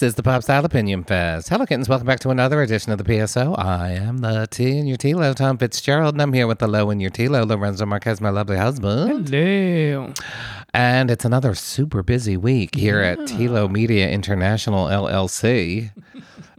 [0.00, 0.08] Tommy Lorenzo.
[0.08, 1.48] And this is the Pop Style Opinion Fest.
[1.48, 1.88] Hello, kittens.
[1.88, 3.58] Welcome back to another edition of the PSO.
[3.58, 6.90] I am the T in your T-Lo, Tom Fitzgerald, and I'm here with the Low
[6.90, 9.28] in your T-Lo, Lorenzo Marquez, my lovely husband.
[9.28, 10.14] Hello.
[10.72, 15.90] And it's another super busy week here at T-Lo Media International LLC.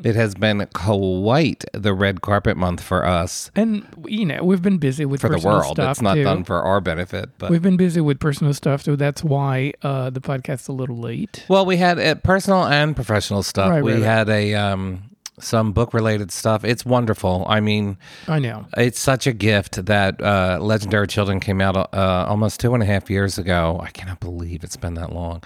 [0.03, 4.77] It has been quite the red carpet month for us, And you know we've been
[4.77, 5.75] busy with for the world.
[5.77, 6.23] stuff It's not too.
[6.23, 10.09] done for our benefit, but We've been busy with personal stuff, so that's why uh,
[10.09, 11.45] the podcast's a little late.
[11.47, 13.69] Well, we had uh, personal and professional stuff.
[13.69, 14.05] Right, we right, right.
[14.07, 15.03] had a um,
[15.43, 16.63] some book related stuff.
[16.63, 17.45] It's wonderful.
[17.47, 18.65] I mean, I know.
[18.77, 22.85] it's such a gift that uh, Legendary Children came out uh, almost two and a
[22.85, 23.79] half years ago.
[23.81, 25.43] I cannot believe it's been that long.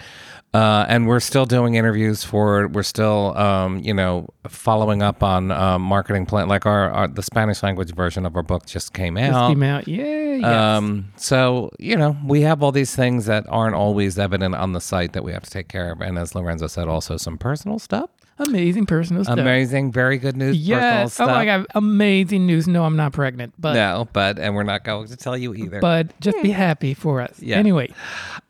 [0.55, 2.71] Uh, and we're still doing interviews for it.
[2.71, 6.47] We're still, um, you know, following up on um, marketing plan.
[6.47, 9.49] Like our, our the Spanish language version of our book just came out.
[9.49, 9.85] came out.
[9.85, 10.35] Yeah.
[10.35, 10.45] Yes.
[10.45, 14.79] Um, so you know, we have all these things that aren't always evident on the
[14.79, 17.77] site that we have to take care of, and as Lorenzo said, also some personal
[17.77, 18.09] stuff.
[18.37, 19.37] Amazing personal stuff.
[19.39, 20.57] Amazing, very good news.
[20.57, 21.19] Yes.
[21.21, 21.67] Oh my god.
[21.73, 22.67] Amazing news.
[22.67, 25.79] No, I'm not pregnant, but No, but and we're not going to tell you either.
[25.79, 27.39] but just be happy for us.
[27.41, 27.55] Yeah.
[27.55, 27.93] Anyway,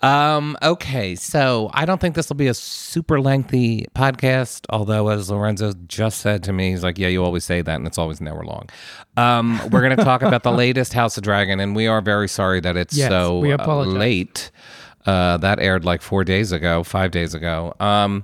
[0.02, 4.66] um, okay, so I don't think this will be a super lengthy podcast.
[4.72, 7.86] Although, as Lorenzo just said to me, he's like, "Yeah, you always say that, and
[7.86, 8.68] it's always never long."
[9.18, 12.28] Um, we're going to talk about the latest House of Dragon, and we are very
[12.28, 13.94] sorry that it's Yes, so we uh, apologize.
[13.94, 14.52] late.
[15.06, 17.76] Uh, that aired like four days ago, five days ago.
[17.80, 18.24] Um,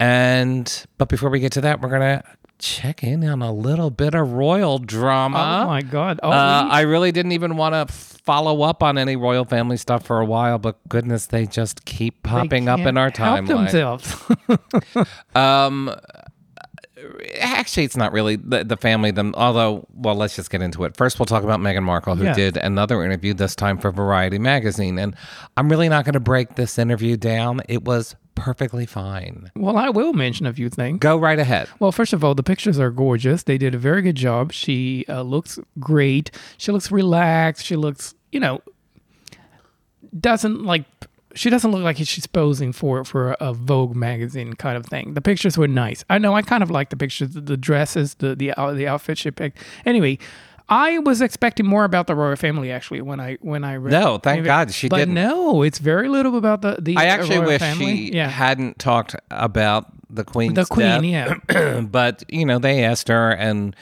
[0.00, 2.22] and but before we get to that, we're gonna
[2.58, 5.62] check in on a little bit of royal drama.
[5.64, 6.20] oh my god.
[6.22, 10.04] Oh, Uh, I really didn't even want to follow up on any royal family stuff
[10.06, 13.70] for a while, but goodness, they just keep popping up in our help timeline.
[13.70, 14.24] themselves.
[15.34, 15.94] Um,
[17.40, 19.10] actually, it's not really the, the family.
[19.10, 20.96] Them, although, well, let's just get into it.
[20.96, 24.98] First, we'll talk about Meghan Markle, who did another interview this time for Variety magazine,
[24.98, 25.16] and
[25.56, 27.60] I'm really not going to break this interview down.
[27.68, 29.50] It was perfectly fine.
[29.56, 30.98] well, I will mention a few things.
[30.98, 31.68] Go right ahead.
[31.78, 33.42] Well, first of all, the pictures are gorgeous.
[33.44, 34.52] They did a very good job.
[34.52, 36.30] She uh, looks great.
[36.58, 37.64] She looks relaxed.
[37.64, 38.62] She looks, you know,
[40.18, 40.84] doesn't like.
[41.36, 45.14] She doesn't look like she's posing for for a Vogue magazine kind of thing.
[45.14, 46.04] The pictures were nice.
[46.08, 46.34] I know.
[46.34, 49.58] I kind of like the pictures, the, the dresses, the the the outfit she picked.
[49.84, 50.18] Anyway.
[50.68, 53.90] I was expecting more about the royal family actually when I when I read.
[53.92, 55.14] No, thank God she but didn't.
[55.14, 56.96] no, it's very little about the the.
[56.96, 58.08] I actually wish family.
[58.08, 61.38] she yeah hadn't talked about the queen's the queen death.
[61.50, 63.74] yeah but you know they asked her and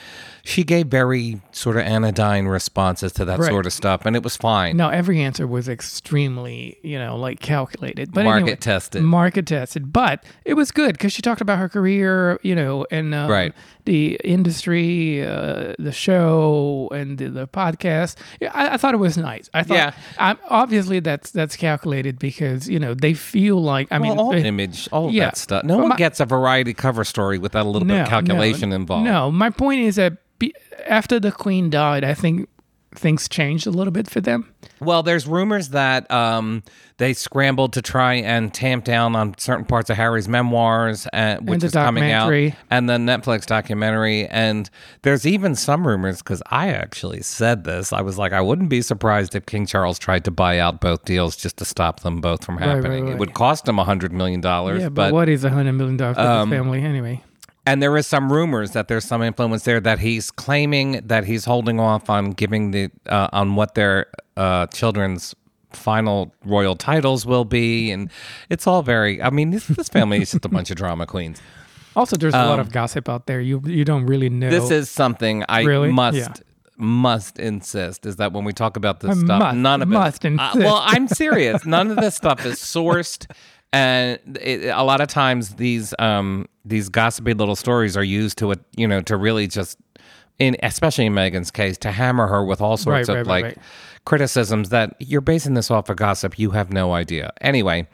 [0.44, 3.48] she gave very sort of anodyne responses to that Right.
[3.48, 7.38] sort of stuff and it was fine No, every answer was extremely, you know, like
[7.38, 9.02] calculated, but Market anyway, tested.
[9.04, 9.92] market tested.
[9.92, 13.54] But it was good because she talked about her career, you know, and um, Right.
[13.84, 18.16] the industry, uh, the show, and the, the podcast.
[18.42, 19.48] I, I thought it was nice.
[19.54, 19.92] I thought, Yeah.
[20.18, 24.42] I, obviously that's that's calculated because you know they feel like I mean, all they-
[24.44, 25.26] image all yeah.
[25.26, 28.08] that stuff no one my- gets a variety cover story without a little bit of
[28.08, 29.04] calculation no, involved.
[29.04, 30.54] No, my point is that be,
[30.86, 32.48] after the queen died, I think
[32.94, 34.52] things changed a little bit for them.
[34.80, 36.62] Well, there's rumors that um,
[36.98, 41.60] they scrambled to try and tamp down on certain parts of Harry's memoirs, uh, which
[41.60, 42.32] the is coming out,
[42.70, 44.26] and the Netflix documentary.
[44.26, 44.68] And
[45.02, 47.92] there's even some rumors because I actually said this.
[47.92, 51.04] I was like, I wouldn't be surprised if King Charles tried to buy out both
[51.04, 53.08] deals just to stop them both from right, happening.
[53.08, 55.96] It would cost him a hundred million dollars, Yeah, but, what is a hundred million
[55.96, 57.22] dollars for Um, the family anyway?
[57.66, 61.44] And there is some rumors that there's some influence there that he's claiming that he's
[61.44, 64.06] holding off on giving the uh, on what their
[64.36, 65.34] uh, children's
[65.72, 68.10] final royal titles will be, and
[68.50, 69.22] it's all very.
[69.22, 71.40] I mean, this, this family is just a bunch of drama queens.
[71.94, 73.40] Also, there's a lot of gossip out there.
[73.40, 74.46] You you don't really know.
[74.48, 75.92] Um, This is something I Really?
[75.92, 76.16] must.
[76.18, 76.32] Yeah.
[76.78, 80.24] Must insist is that when we talk about this I stuff, must- none of must
[80.24, 80.28] it.
[80.28, 80.58] Uh, insist.
[80.64, 81.64] well, I'm serious.
[81.66, 83.30] None of this stuff is sourced,
[83.72, 88.52] and it, a lot of times these um these gossipy little stories are used to
[88.52, 89.78] uh, you know to really just
[90.38, 93.44] in especially in Meghan's case to hammer her with all sorts Right, of right, like
[93.44, 93.58] right.
[94.04, 96.38] criticisms that you're basing this off of gossip.
[96.38, 97.32] You have no idea.
[97.40, 97.86] Anyway.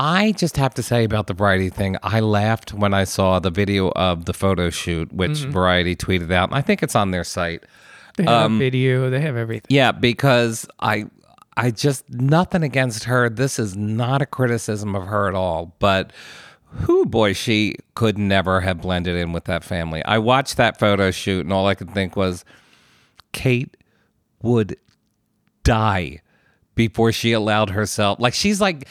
[0.00, 3.50] I just have to say about the Variety thing, I laughed when I saw the
[3.50, 5.50] video of the photo shoot, which Mm-hmm.
[5.50, 6.50] Variety tweeted out.
[6.50, 7.64] And I think it's on their site.
[8.16, 9.10] they have um, a video.
[9.10, 9.66] They have everything.
[9.70, 11.06] Yeah, because I
[11.58, 13.28] I just nothing against her.
[13.28, 16.12] This is not a criticism of her at all, but
[16.66, 20.04] who boy she could never have blended in with that family.
[20.04, 22.44] I watched that photo shoot and all I could think was
[23.32, 23.76] Kate
[24.42, 24.76] would
[25.64, 26.20] die
[26.76, 28.86] before she allowed herself like she's like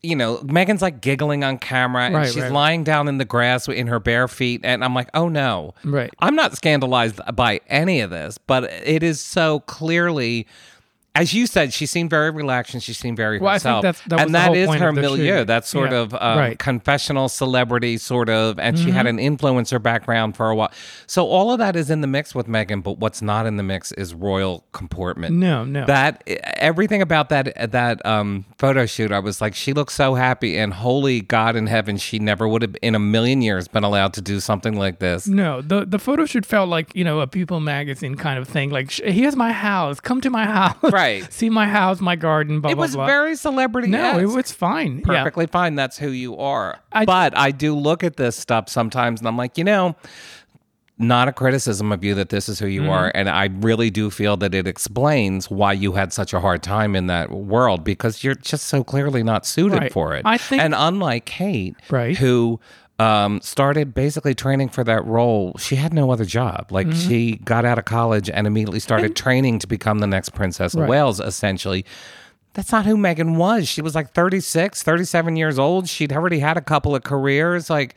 [0.00, 2.52] you know, Meghan's like giggling on camera and Right, she's right.
[2.52, 4.60] lying down in the grass in her bare feet.
[4.62, 5.74] And I'm like, oh no.
[5.84, 6.10] Right.
[6.20, 10.46] I'm not scandalized by any of this, but it is so clearly
[11.20, 13.82] as you said, she seemed very relaxed and she seemed very Well, I think herself.
[13.82, 15.38] that's- that and whole is her milieu.
[15.38, 15.46] shoot.
[15.46, 16.58] That sort Yeah, of um, right.
[16.58, 19.18] confessional celebrity sort of, and she had Mm-hmm.
[19.18, 20.70] an influencer background for a while.
[21.06, 23.62] So all of that is in the mix with Meghan, but what's not in the
[23.62, 25.34] mix is royal comportment.
[25.34, 25.84] No, no.
[25.86, 26.22] That
[26.56, 30.72] everything about that that um, photo shoot, I was like, she looks so happy, and
[30.72, 34.20] holy God in heaven, she never would have in a million years been allowed to
[34.20, 35.26] do something like this.
[35.26, 38.70] No, the the photo shoot felt like you know a People magazine kind of thing.
[38.70, 41.07] Like, here's my house, come to my house, Right.
[41.30, 43.06] See my house, my garden, blah It blah was blah.
[43.06, 43.88] very celebrity.
[43.88, 44.98] no, it was fine.
[44.98, 45.04] Yeah.
[45.18, 45.74] perfectly fine.
[45.74, 46.78] That's who you are.
[46.92, 49.96] I- but I do look at this stuff sometimes and I'm like, you know,
[51.00, 52.90] not a criticism of you that this is who you mm-hmm.
[52.90, 53.12] are.
[53.14, 56.96] And I really do feel that it explains why you had such a hard time
[56.96, 59.92] in that world because you're just so clearly not suited Right.
[59.92, 60.22] for it.
[60.24, 62.16] I think- and unlike Kate, Right.
[62.16, 62.58] who
[62.98, 65.56] um, started basically training for that role.
[65.58, 66.72] She had no other job.
[66.72, 67.08] Like Mm-hmm.
[67.08, 70.80] she got out of college and immediately started training to become the next Princess of
[70.80, 70.90] Right.
[70.90, 71.84] Wales, essentially.
[72.54, 73.68] That's not who Meghan was.
[73.68, 75.88] She was like 36, 37 years old.
[75.88, 77.70] She'd already had a couple of careers.
[77.70, 77.94] Like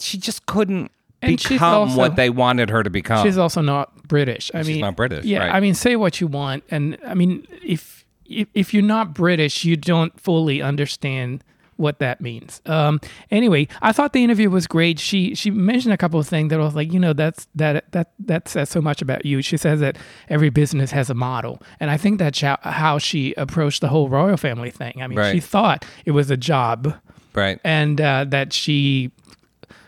[0.00, 0.90] she just couldn't
[1.22, 3.24] And become also- what they wanted her to become.
[3.24, 4.50] She's also not British.
[4.52, 5.54] I mean, not British, Yeah, right.
[5.54, 9.64] I mean, say what you want, and I mean, if if, if you're not British,
[9.64, 11.44] you don't fully understand
[11.76, 12.60] what that means.
[12.66, 13.00] Um,
[13.30, 14.98] anyway, I thought the interview was great.
[14.98, 17.90] She she mentioned a couple of things that I was like, you know, that's that
[17.92, 19.42] that that says so much about you.
[19.42, 19.96] She says that
[20.28, 24.36] every business has a model, and I think that's how, she approached the whole royal
[24.36, 24.94] family thing.
[25.02, 25.32] I mean, Right.
[25.32, 26.94] she thought it was a job
[27.34, 27.58] right.
[27.64, 29.10] and uh, that she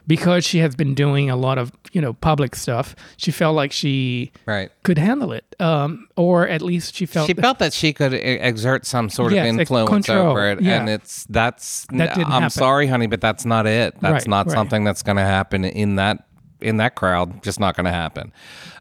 [0.06, 3.72] because she has been doing a lot of you know public stuff she felt like
[3.72, 4.70] she Right.
[4.82, 8.86] could handle it um, or at least she felt She felt that she could exert
[8.86, 10.80] some sort Yes, of influence control, over it, yeah.
[10.80, 11.86] and it's that's.
[11.90, 12.50] That didn't I'm happen.
[12.50, 13.94] sorry, honey, but that's not it.
[14.00, 14.52] That's Right, not right.
[14.54, 16.26] something that's going to happen in that
[16.60, 17.42] in that crowd.
[17.42, 18.32] Just not going to happen.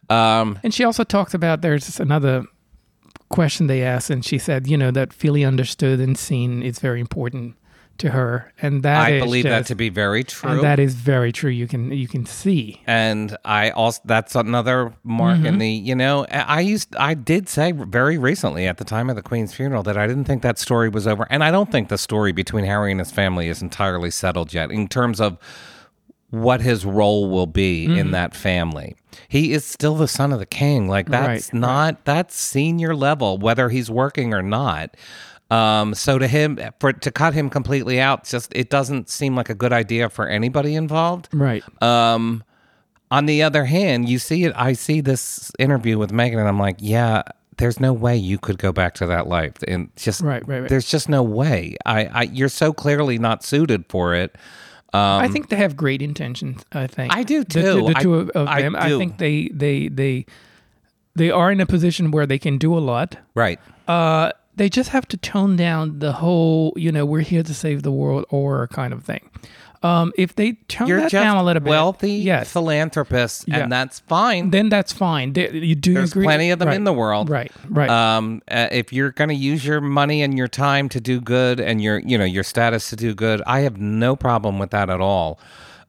[0.10, 2.44] Um, and she also talks about there's another
[3.30, 7.00] question they asked and she said you know that feeling understood and seen is very
[7.02, 7.56] important
[7.98, 10.50] to her and that I believe that to be very true.
[10.52, 14.94] and that is very true you can you can see and I also that's another
[15.04, 15.46] mark Mm-hmm.
[15.46, 19.10] in the you know I I used I did say very recently at the time
[19.10, 21.72] of the Queen's funeral that I didn't think that story was over, and I don't
[21.72, 25.38] think the story between Harry and his family is entirely settled yet in terms of
[26.32, 27.98] what his role will be Mm-hmm.
[28.00, 28.96] in that family.
[29.30, 30.88] He is still the son of the king.
[30.90, 34.96] Like that's Right, not that's senior level, whether he's working or not.
[35.52, 39.50] Um, so to him, for to cut him completely out, just it doesn't seem like
[39.50, 41.28] a good idea for anybody involved.
[41.32, 42.44] right Um,
[43.12, 44.54] on the other hand, you see it.
[44.56, 47.22] I see this interview with Meghan, and I'm like, yeah,
[47.58, 50.70] there's no way you could go back to that life, and just Right, right, right.
[50.70, 51.78] There's just no way.
[51.86, 54.36] I, I, you're so clearly not suited for it.
[54.94, 56.64] Um, I think they have great intentions.
[56.72, 57.62] I think I do too.
[57.62, 58.76] The, the I- two of, of I them.
[58.76, 60.26] I think they they they
[61.16, 63.18] they are in a position where they can do a lot.
[63.36, 63.60] Right.
[63.88, 67.84] Uh, they just have to tone down the whole, you know, we're here to save
[67.84, 69.30] the world or kind of thing.
[69.84, 73.60] Um, if they tone You're that down a little bit, wealthy yes, philanthropists, Yeah.
[73.60, 74.50] and that's fine.
[74.50, 75.34] then that's fine.
[75.34, 76.26] They, you do There's agree?
[76.26, 77.30] plenty of them Right, in the world.
[77.30, 77.90] Right, right.
[77.90, 81.60] Um, uh, if you're going to use your money and your time to do good,
[81.60, 84.90] and your you know your status to do good, I have no problem with that
[84.90, 85.40] at all.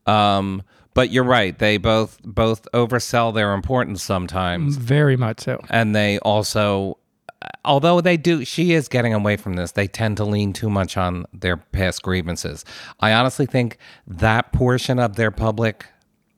[0.06, 5.62] Um, but you're right; they both both oversell their importance sometimes, Very much so.
[5.70, 6.99] and they also,
[7.65, 9.73] although they do, she is getting away from this.
[9.73, 12.65] They tend to lean too much on their past grievances.
[13.00, 15.87] I honestly think that portion of their public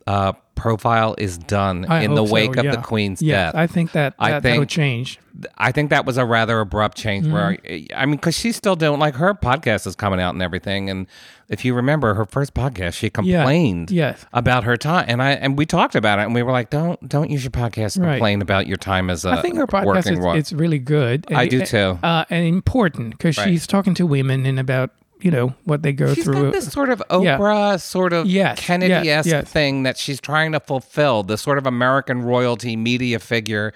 [0.09, 2.79] uh, profile is done I in the hope so, wake of the.
[2.79, 3.55] Queen's yes, death.
[3.61, 5.21] I think that, I that think- will change.
[5.57, 7.29] I think that was a rather abrupt change.
[7.29, 7.97] Where Mm-hmm.
[7.97, 10.91] I mean, because she's still doing like her podcast is coming out and everything.
[10.91, 11.07] And
[11.49, 14.27] if you remember her first podcast, she complained Yes.
[14.33, 16.99] about her time, and I and we talked about it, and we were like, don't
[17.09, 18.15] don't use your podcast to Right.
[18.15, 21.25] complain about your time as a I think her podcast is it's really good.
[21.29, 21.99] And, I do too.
[22.03, 23.45] uh, and important because Right.
[23.49, 26.45] she's talking to women and about you know what they go She's through.
[26.45, 27.39] got this sort of Yeah.
[27.39, 29.51] Oprah, sort of Yes, Kennedy esque yes, yes.
[29.51, 33.73] thing that she's trying to fulfill, the sort of American royalty media figure,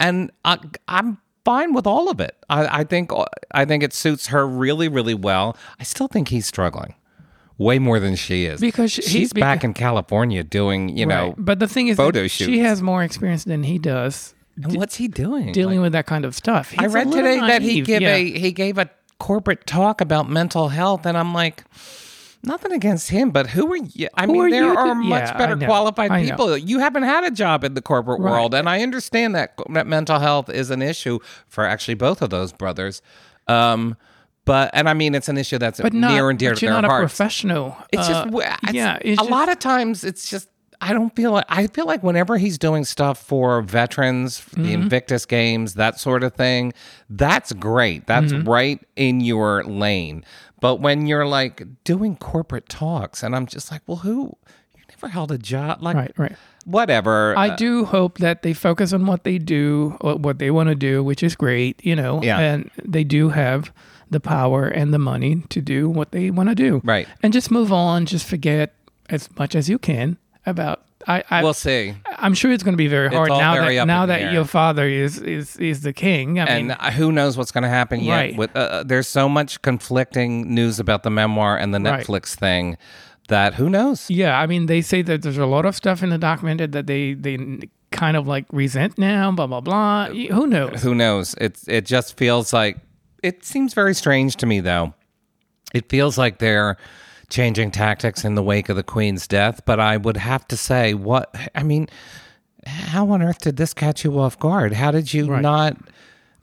[0.00, 2.36] and I, I'm fine with all of it.
[2.50, 3.10] I, I think
[3.52, 5.56] I think it suits her really, really well.
[5.78, 6.94] I still think he's struggling
[7.58, 11.28] way more than she is Because she- she's he- back in California doing, you know,
[11.28, 11.34] Right.
[11.38, 12.50] but the thing is, photo shoots.
[12.50, 15.52] she has more experience than he does and what's he doing?
[15.52, 16.74] dealing with that kind of stuff.
[16.76, 18.14] I He's a read today that he gave yeah.
[18.14, 21.64] a he gave a corporate talk about mental health, and I'm like,
[22.42, 24.08] nothing against him, but who are you?
[24.14, 26.56] I Who mean, are there to- are much Yeah, better qualified people.
[26.56, 28.30] You haven't had a job in the corporate Right.
[28.30, 31.18] world, and I understand that that mental health is an issue
[31.48, 33.02] for actually both of those brothers.
[33.48, 33.96] Um,
[34.44, 36.72] but and I mean, it's an issue that's not, near and dear but to you're
[36.74, 37.76] their not a professional.
[37.92, 40.48] It's Uh, just it's, yeah, it's a just- lot of times it's just
[40.80, 44.68] I don't feel like I feel like whenever he's doing stuff for veterans, the Mm-hmm.
[44.82, 46.72] Invictus Games, that sort of thing,
[47.10, 48.06] that's great.
[48.06, 48.48] That's Mm-hmm.
[48.48, 50.24] right in your lane.
[50.60, 54.36] But when you're like doing corporate talks, and I'm just like, well, who?
[54.76, 56.36] You never held a job, like Right, right.
[56.64, 57.36] whatever.
[57.36, 60.74] I Uh, do hope that they focus on what they do, what they want to
[60.74, 62.22] do, which is great, you know.
[62.22, 62.38] Yeah.
[62.38, 63.72] And they do have
[64.10, 66.80] the power and the money to do what they want to do.
[66.84, 67.08] Right.
[67.22, 68.06] And just move on.
[68.06, 68.74] Just forget
[69.10, 70.82] as much as you can about.
[71.08, 71.94] I, I we'll see.
[72.16, 74.32] I'm sure it's going to be very hard now very that now that air.
[74.32, 76.40] your father is is is the king.
[76.40, 78.14] I and mean, uh, who knows what's going to happen yet?
[78.16, 78.36] Right.
[78.36, 82.04] With uh, uh, there's so much conflicting news about the memoir and the Right.
[82.04, 82.76] Netflix thing
[83.28, 84.10] that who knows?
[84.10, 84.40] yeah.
[84.40, 87.14] I mean, they say that there's a lot of stuff in the document that they
[87.14, 87.38] they
[87.92, 89.30] kind of like resent now.
[89.30, 90.06] Blah blah blah.
[90.08, 90.82] Who knows?
[90.82, 91.34] Who knows?
[91.40, 92.78] It's it just feels like
[93.22, 94.92] it seems very strange to me though.
[95.72, 96.78] It feels like they're
[97.28, 100.94] changing tactics in the wake of the Queen's death, but I would have to say,
[100.94, 101.88] what I mean,
[102.66, 104.72] how on earth did this catch you off guard?
[104.72, 105.42] How did you Right.
[105.42, 105.76] not?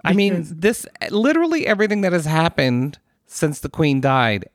[0.06, 4.46] I mean, this literally everything that has happened since the Queen died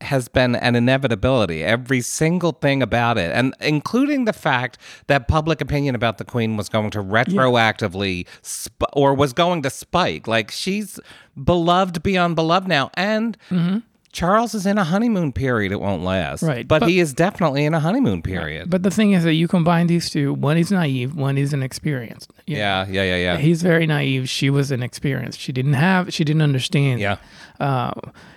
[0.00, 1.62] has been an inevitability.
[1.62, 6.56] Every single thing about it, and including the fact that public opinion about the Queen
[6.56, 10.26] was going to retroactively sp- or was going to spike.
[10.26, 10.98] Like she's
[11.42, 13.36] beloved beyond beloved now, and.
[13.50, 13.78] Mm-hmm.
[14.12, 15.72] Charles is in a honeymoon period.
[15.72, 16.42] It won't last.
[16.42, 18.68] Right, But, but- he is definitely in a honeymoon period.
[18.68, 20.34] But the thing is that you combine these two.
[20.34, 21.14] One is naive.
[21.14, 22.30] One is inexperienced.
[22.30, 22.42] Know?
[22.46, 23.36] yeah, yeah, yeah, yeah.
[23.38, 24.28] He's very naive.
[24.28, 25.40] She was inexperienced.
[25.40, 26.12] She didn't have.
[26.12, 27.00] She didn't understand.
[27.00, 27.16] yeah.
[27.58, 27.92] Uh,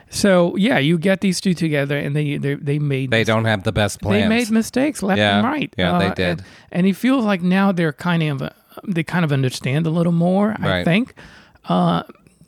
[0.09, 3.63] so yeah, you get these two together, and they they, they made They don't have
[3.63, 4.23] the best plans.
[4.23, 5.73] they made mistakes left Yeah, and right.
[5.77, 6.27] yeah, they Uh, did.
[6.39, 8.49] And, and he feels like now they're kind of
[8.87, 10.55] they kind of understand a little more.
[10.59, 11.15] I think.
[11.67, 12.03] Uh,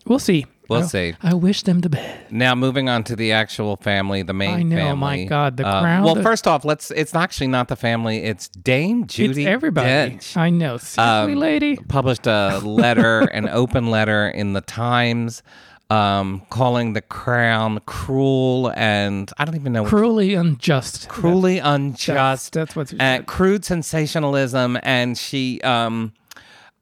[0.06, 0.46] we'll see.
[0.70, 1.16] We'll I- see.
[1.24, 2.32] I wish them the best.
[2.32, 4.96] Now moving on to the actual family, the main I know, family.
[5.00, 6.92] my God, the Uh, crown, Well, the- first off, let's.
[6.92, 8.24] It's actually not the family.
[8.24, 9.30] It's Dame Judi.
[9.30, 9.88] it's everybody.
[10.18, 10.36] Dench.
[10.38, 10.78] I know.
[10.78, 11.76] Seriously, Um, lady.
[11.88, 15.42] published a letter, an open letter in the Times,
[15.90, 21.08] um, calling the crown cruel and I don't even know Cruelly unjust.
[21.08, 22.52] cruelly unjust.
[22.54, 25.62] That's what what's uh, crude sensationalism, and she.
[25.62, 26.14] Um,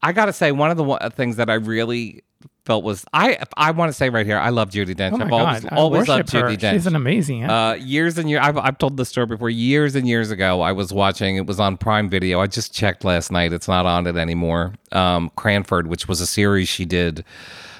[0.01, 2.23] I got to say, one of the things that I really
[2.65, 3.37] felt was I.
[3.55, 5.13] I want to say right here, I love Judi Dench.
[5.13, 5.73] Oh I've always, God!
[5.73, 6.41] I always loved her.
[6.41, 6.73] Judi Dench.
[6.73, 7.43] She's an amazing.
[7.43, 7.53] actor.
[7.53, 9.49] Uh, years and years, I've, I've told this story before.
[9.49, 11.37] Years and years ago, I was watching.
[11.37, 12.41] It was on Prime Video.
[12.41, 13.53] I just checked last night.
[13.53, 14.73] It's not on it anymore.
[14.91, 17.23] Um, Cranford, which was a series she did.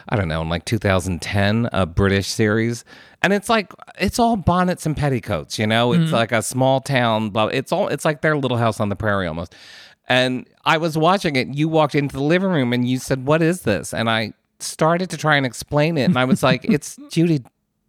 [0.08, 2.86] I don't know, in like 2010, a British series,
[3.24, 5.58] and it's like it's all bonnets and petticoats.
[5.58, 7.32] You know, it's like a small town.
[7.32, 7.48] Blah.
[7.48, 7.88] It's all.
[7.88, 9.56] It's like their little house on the prairie almost.
[10.08, 11.56] And I was watching it.
[11.56, 14.34] You walked into the living room and you said, "What is this?" And I
[14.66, 17.46] started to try and explain it, and I was like, "It's Judi."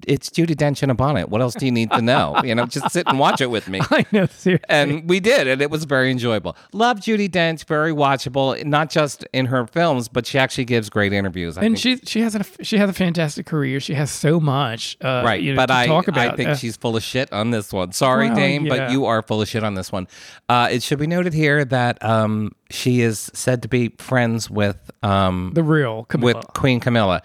[0.06, 1.30] It's Judi Dench in a bonnet.
[1.30, 2.38] What else do you need to know?
[2.44, 3.80] You know, just sit and watch it with me.
[3.90, 4.26] I know.
[4.26, 4.64] Seriously.
[4.68, 6.54] And we did, and it was very enjoyable.
[6.72, 11.14] Love Judi Dench, very watchable, not just in her films, but she actually gives great
[11.14, 11.56] interviews.
[11.56, 12.02] I and think.
[12.02, 13.80] she she has a she has a fantastic career.
[13.80, 16.28] She has so much, uh, right, you know, but to I, talk about.
[16.34, 17.92] I think Uh, she's full of shit on this one.
[17.92, 18.76] Sorry, Well, Dame, yeah.
[18.76, 20.08] but you are full of shit on this one.
[20.48, 24.76] Uh, it should be noted here that um, she is said to be friends with
[25.02, 26.34] um, the real Camilla.
[26.34, 27.22] with Queen Camilla.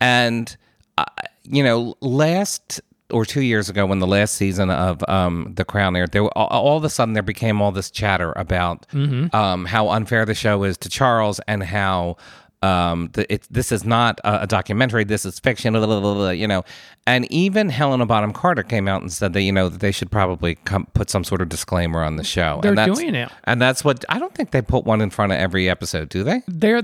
[0.00, 0.56] And,
[0.98, 1.04] uh,
[1.44, 2.80] you know, last
[3.10, 6.36] or two years ago, when the last season of um, The Crown aired, there were,
[6.38, 8.86] all, all of a sudden there became all this chatter about
[9.34, 12.16] um, how unfair the show is to Charles and how.
[12.62, 15.04] Um, the, it, this is not a, a documentary.
[15.04, 15.72] This is fiction.
[15.72, 16.64] blah, blah, blah, you know,
[17.06, 20.10] and even Helena Bonham Carter came out and said that you know that they should
[20.10, 22.60] probably come, put some sort of disclaimer on the show.
[22.62, 23.30] They're and that's, doing it.
[23.44, 26.22] and that's what I don't think they put one in front of every episode, do
[26.22, 26.42] they?
[26.46, 26.82] they're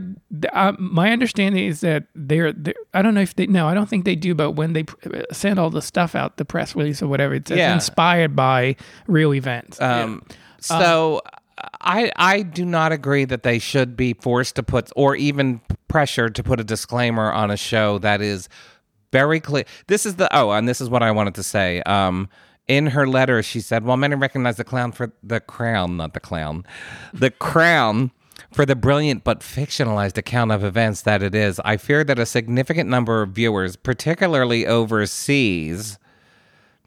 [0.52, 3.88] uh, my understanding is that they're, they're I don't know if they no I don't
[3.88, 7.00] think they do but when they pr- send all the stuff out the press release
[7.02, 7.73] or whatever it's Yeah.
[7.75, 10.23] inspired by real events Um,
[10.61, 11.23] so
[11.80, 16.34] I I do not agree that they should be forced to put or even pressured
[16.36, 18.48] to put a disclaimer on a show that is
[19.12, 19.64] very clear.
[19.86, 21.82] This is the oh, and this is what I wanted to say.
[21.82, 22.28] Um,
[22.66, 26.20] in her letter, she said, "While many recognize the clown for the crown, not the
[26.20, 26.64] clown,
[27.12, 28.10] the crown."
[28.52, 32.24] For the brilliant but fictionalized account of events that it is, I fear that a
[32.24, 35.98] significant number of viewers, particularly overseas,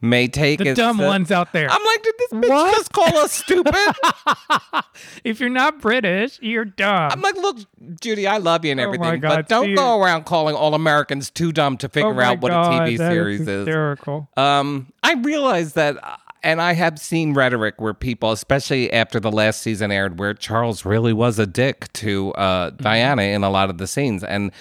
[0.01, 2.75] may take the dumb so- ones out there I'm like, did this bitch What?
[2.75, 3.75] just call us stupid?
[5.23, 7.57] if you're not British you're dumb I'm like, look,
[8.01, 11.29] Judi, I love you and Oh everything, God, but don't go around calling all Americans
[11.29, 13.47] too dumb to Oh figure my out what God, a TV series is.
[13.47, 15.97] hysterical Um, I realize that,
[16.43, 20.85] and I have seen rhetoric where people, especially after the last season aired, where Charles
[20.85, 22.83] really was a dick to uh, Mm-hmm.
[22.83, 24.51] Diana in a lot of the scenes, and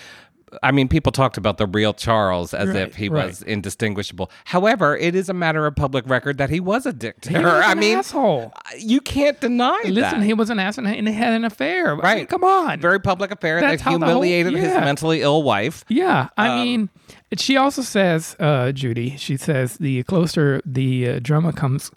[0.63, 3.27] I mean, people talked about the real Charles as Right, if he right.
[3.27, 4.31] was indistinguishable.
[4.47, 7.43] However, it is a matter of public record that he was a dictator.
[7.45, 8.53] Was I mean, asshole.
[8.79, 10.23] you can't deny Listen, that.
[10.27, 11.89] he was an ass and he had an affair.
[11.89, 12.29] I mean, Right.
[12.29, 12.81] come on.
[12.81, 15.85] Very public affair That's that the whole- humiliated his mentally ill wife.
[15.89, 16.89] Yeah, I Um, mean,
[17.37, 21.91] she also says, uh, Judi, she says the closer the uh, drama comes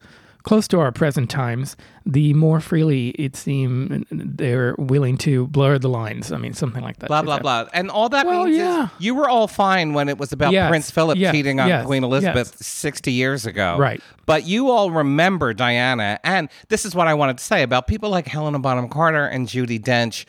[0.43, 5.87] close to our present times, the more freely it seems they're willing to blur the
[5.87, 6.31] lines.
[6.31, 7.07] I mean, something like that.
[7.07, 8.83] Blah blah blah, and all that Well, means yeah.
[8.85, 11.67] is you were all fine when it was about Yes, Prince Philip yes, cheating on
[11.69, 14.01] yes, Queen Elizabeth sixty years ago, Right.
[14.25, 18.09] But you all remember Diana, and this is what I wanted to say about people
[18.09, 20.25] like Helena Bonham Carter and Judi Dench.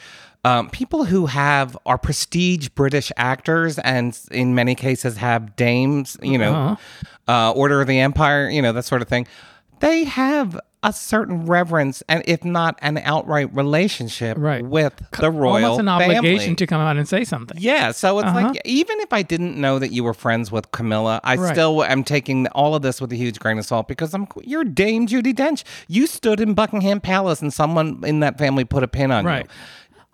[0.46, 6.36] Um, people who have are prestige British actors, and in many cases have dames, you
[6.36, 7.32] know, Uh-huh.
[7.48, 9.26] uh, Order of the Empire, you know, that sort of thing.
[9.80, 14.62] They have a certain reverence, and if not an outright relationship, Right.
[14.62, 16.16] with the royal Almost an family.
[16.18, 17.56] obligation to come out and say something.
[17.58, 18.54] Yeah, so it's like Uh-huh.
[18.66, 21.54] even if I didn't know that you were friends with Camilla, I Right.
[21.54, 24.62] still am taking all of this with a huge grain of salt because I'm you're
[24.64, 25.64] Dame Judi Dench.
[25.88, 29.44] You stood in Buckingham Palace and someone in that family put a pin on Right.
[29.44, 29.48] you.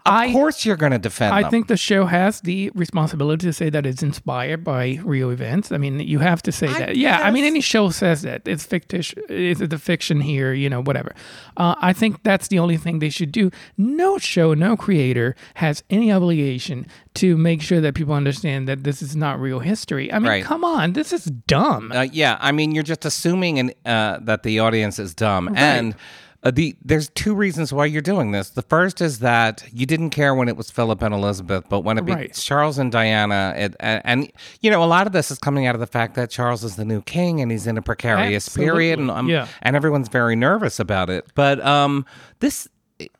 [0.07, 1.51] Of I- course you're going to defend I them.
[1.51, 5.71] think the show has the responsibility to say that it's inspired by real events.
[5.73, 6.97] I mean, you have to say that.
[6.97, 9.23] Yeah, I mean, any show says that it's fictitious.
[9.29, 10.53] Is the fiction here?
[10.55, 11.15] You know, whatever.
[11.57, 13.51] Uh, I think that's the only thing they should do.
[13.77, 19.03] No show, no creator has any obligation to make sure that people understand that this
[19.03, 20.11] is not real history.
[20.13, 20.45] I mean, Right.
[20.45, 21.93] come on, this is dumb.
[21.93, 25.95] Uh, yeah, I mean, you're just assuming an, uh, that the audience is dumb, and
[26.43, 28.51] uh, the there's two reasons why you're doing this.
[28.51, 31.99] The first is that you didn't care when it was Philip and Elizabeth, but when
[31.99, 35.39] it be Charles and Diana, it, and, and you know, a lot of this is
[35.39, 37.83] coming out of the fact that Charles is the new king and he's in a
[37.83, 39.49] precarious period, and um, Yeah.
[39.63, 41.27] and everyone's very nervous about it.
[41.35, 42.07] But um,
[42.39, 42.69] this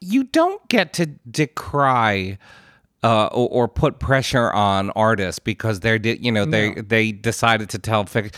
[0.01, 2.39] you don't get to decry
[3.03, 7.79] uh, or, or put pressure on artists because they're you know they they decided to
[7.79, 8.35] tell fic-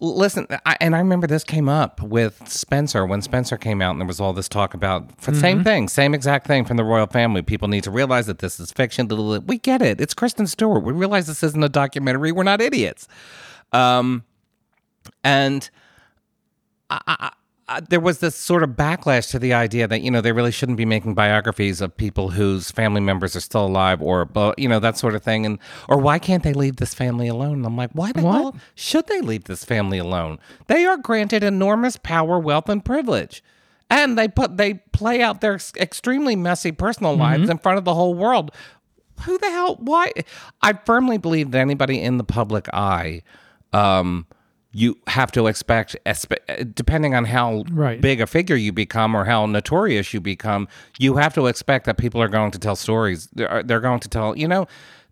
[0.00, 4.00] Listen, I, and I remember this came up with Spencer when Spencer came out, and
[4.00, 5.34] there was all this talk about Mm-hmm.
[5.40, 7.42] same thing, same exact thing from the royal family.
[7.42, 9.08] People need to realize that this is fiction.
[9.46, 10.00] We get it.
[10.00, 10.84] It's Kristen Stewart.
[10.84, 12.30] We realize this isn't a documentary.
[12.30, 13.08] We're not idiots.
[13.72, 14.22] Um,
[15.24, 15.68] and
[16.90, 17.32] I, I,
[17.68, 20.50] I, there was this sort of backlash to the idea that you know they really
[20.52, 24.80] shouldn't be making biographies of people whose family members are still alive, or you know
[24.80, 27.58] that sort of thing, and or why can't they leave this family alone?
[27.58, 28.34] And I'm like, why the What?
[28.40, 30.38] hell should they leave this family alone?
[30.66, 33.42] They are granted enormous power, wealth, and privilege.
[33.90, 37.94] And they put they play out their extremely messy personal lives in front of the
[37.94, 38.50] whole world.
[39.22, 39.76] Who the hell?
[39.80, 40.12] Why?
[40.62, 43.22] I firmly believe that anybody in the public eye,
[43.72, 44.26] um,
[44.78, 45.96] you have to expect,
[46.74, 48.00] depending on how Right.
[48.00, 51.96] big a figure you become or how notorious you become, you have to expect that
[51.98, 53.28] people are going to tell stories.
[53.32, 54.66] They're, uh, they're going to tell, you know.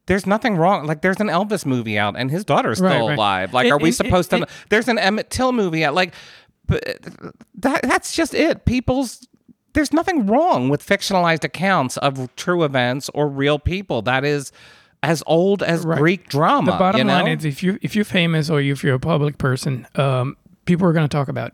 [0.07, 0.87] There's nothing wrong.
[0.87, 3.19] Like there's an Elvis movie out, and his daughter's still Right, right.
[3.19, 3.53] alive.
[3.53, 4.47] Like, It- are we it- supposed it- to?
[4.71, 5.95] there's an Emmett Till movie out.
[5.95, 6.15] Like,
[6.69, 8.65] but uh, that that's just it.
[8.67, 9.27] People's
[9.75, 14.01] there's nothing wrong with fictionalized accounts of true events or real people.
[14.01, 14.53] That is
[15.07, 16.73] as old as Greek drama.
[16.73, 17.13] The bottom you know?
[17.13, 20.87] line is if you if you're famous or if you're a public person, um, people
[20.87, 21.53] are going to talk about.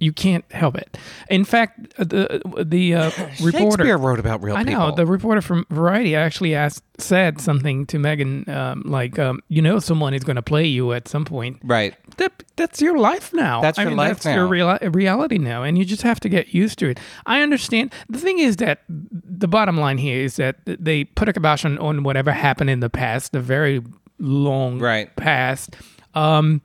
[0.00, 0.96] You can't help it.
[1.28, 3.10] In fact, the the uh,
[3.42, 3.50] reporter
[3.84, 4.68] Shakespeare wrote about real people.
[4.72, 4.88] I people.
[4.90, 9.62] know the reporter from Variety actually asked said something to Meghan um, like um, you
[9.62, 11.58] know someone is going to play you at some point.
[11.64, 11.94] right.
[12.16, 13.62] That, that's your life now.
[13.62, 16.28] That's I your mean, life that's your reali- reality now, and you just have to
[16.28, 17.00] get used to it.
[17.24, 17.94] I understand.
[18.10, 21.78] The thing is that the bottom line here is that they put a kibosh on,
[21.78, 23.80] on whatever happened in the past, the very
[24.18, 25.14] long Right.
[25.16, 25.76] past,
[26.14, 26.60] um,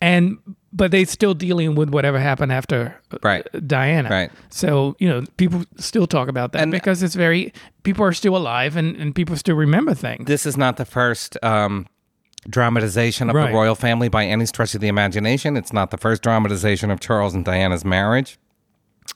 [0.00, 0.38] and
[0.72, 3.46] but they still dealing with whatever happened after uh, Right.
[3.66, 4.08] Diana.
[4.08, 4.30] Right.
[4.50, 8.36] So you know, people still talk about that And- because it's very people are still
[8.36, 10.26] alive and, and people still remember things.
[10.26, 11.86] This is not the first um,
[12.48, 13.48] dramatization of Right.
[13.48, 15.56] the royal family by any stretch of the imagination.
[15.56, 18.38] It's not the first dramatization of Charles and Diana's marriage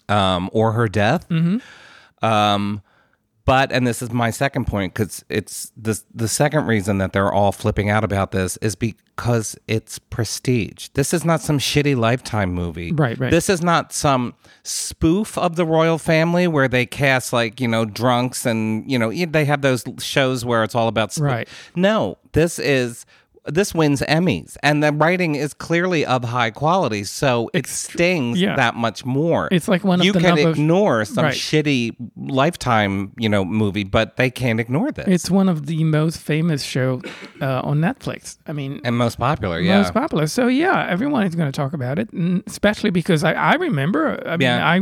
[0.09, 1.27] um, or her death.
[2.23, 2.83] Um,
[3.47, 7.33] but and this is my second point because it's the the second reason that they're
[7.33, 10.89] all flipping out about this is because it's prestige.
[10.95, 12.93] This is not some shitty lifetime movie.
[12.93, 13.31] Right, right.
[13.31, 17.85] This is not some spoof of the royal family where they cast like you know
[17.85, 21.25] drunks and you know they have those shows where it's all about spoof.
[21.25, 21.49] Right.
[21.77, 23.07] No, this is
[23.47, 28.57] this wins Emmys and the writing is clearly of high quality, so it stings yeah.
[28.57, 29.49] that much more.
[29.53, 31.35] It's like one of you the can number of- ignore some Right.
[31.35, 35.07] shitty lifetime you know movie, but they can't ignore this.
[35.09, 37.01] It's one of the most famous show
[37.41, 38.39] uh, on Netflix.
[38.47, 39.79] I mean, and most popular, yeah.
[39.79, 40.27] most popular.
[40.27, 42.09] So yeah, everyone is going to talk about it,
[42.47, 44.23] especially because I, I remember.
[44.27, 44.67] I mean, Yeah.
[44.69, 44.81] I,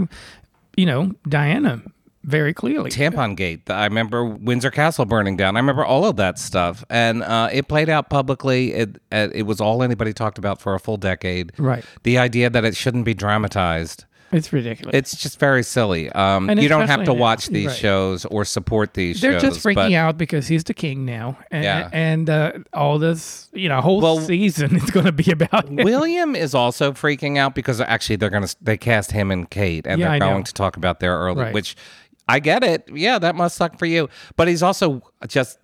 [0.76, 1.82] you know, Diana
[2.24, 2.90] very clearly.
[2.90, 3.68] Tampon Gate.
[3.70, 5.56] I remember Windsor Castle burning down.
[5.56, 8.72] I remember all of that stuff, and uh, it played out publicly.
[8.72, 11.52] It uh, it was all anybody talked about for a full decade.
[11.58, 11.84] Right.
[12.02, 14.04] The idea that it shouldn't be dramatized.
[14.32, 14.96] It's ridiculous.
[14.96, 16.10] It's just very silly.
[16.10, 17.76] Um, you don't have to watch these right.
[17.76, 19.20] shows or support these shows.
[19.20, 19.54] They're shows.
[19.54, 21.88] just freaking but out because he's the king now, and, Yeah.
[21.92, 25.84] and uh, all this, you know, whole Well- season is going to be about it.
[25.84, 30.00] William is also freaking out because actually they're gonna they cast him and Kate and
[30.00, 30.30] Yeah, they're I know.
[30.30, 31.54] going to talk about their early Right.
[31.54, 31.76] which
[32.28, 32.88] I get it.
[32.92, 34.08] Yeah, that must suck for you.
[34.36, 35.58] But he's also just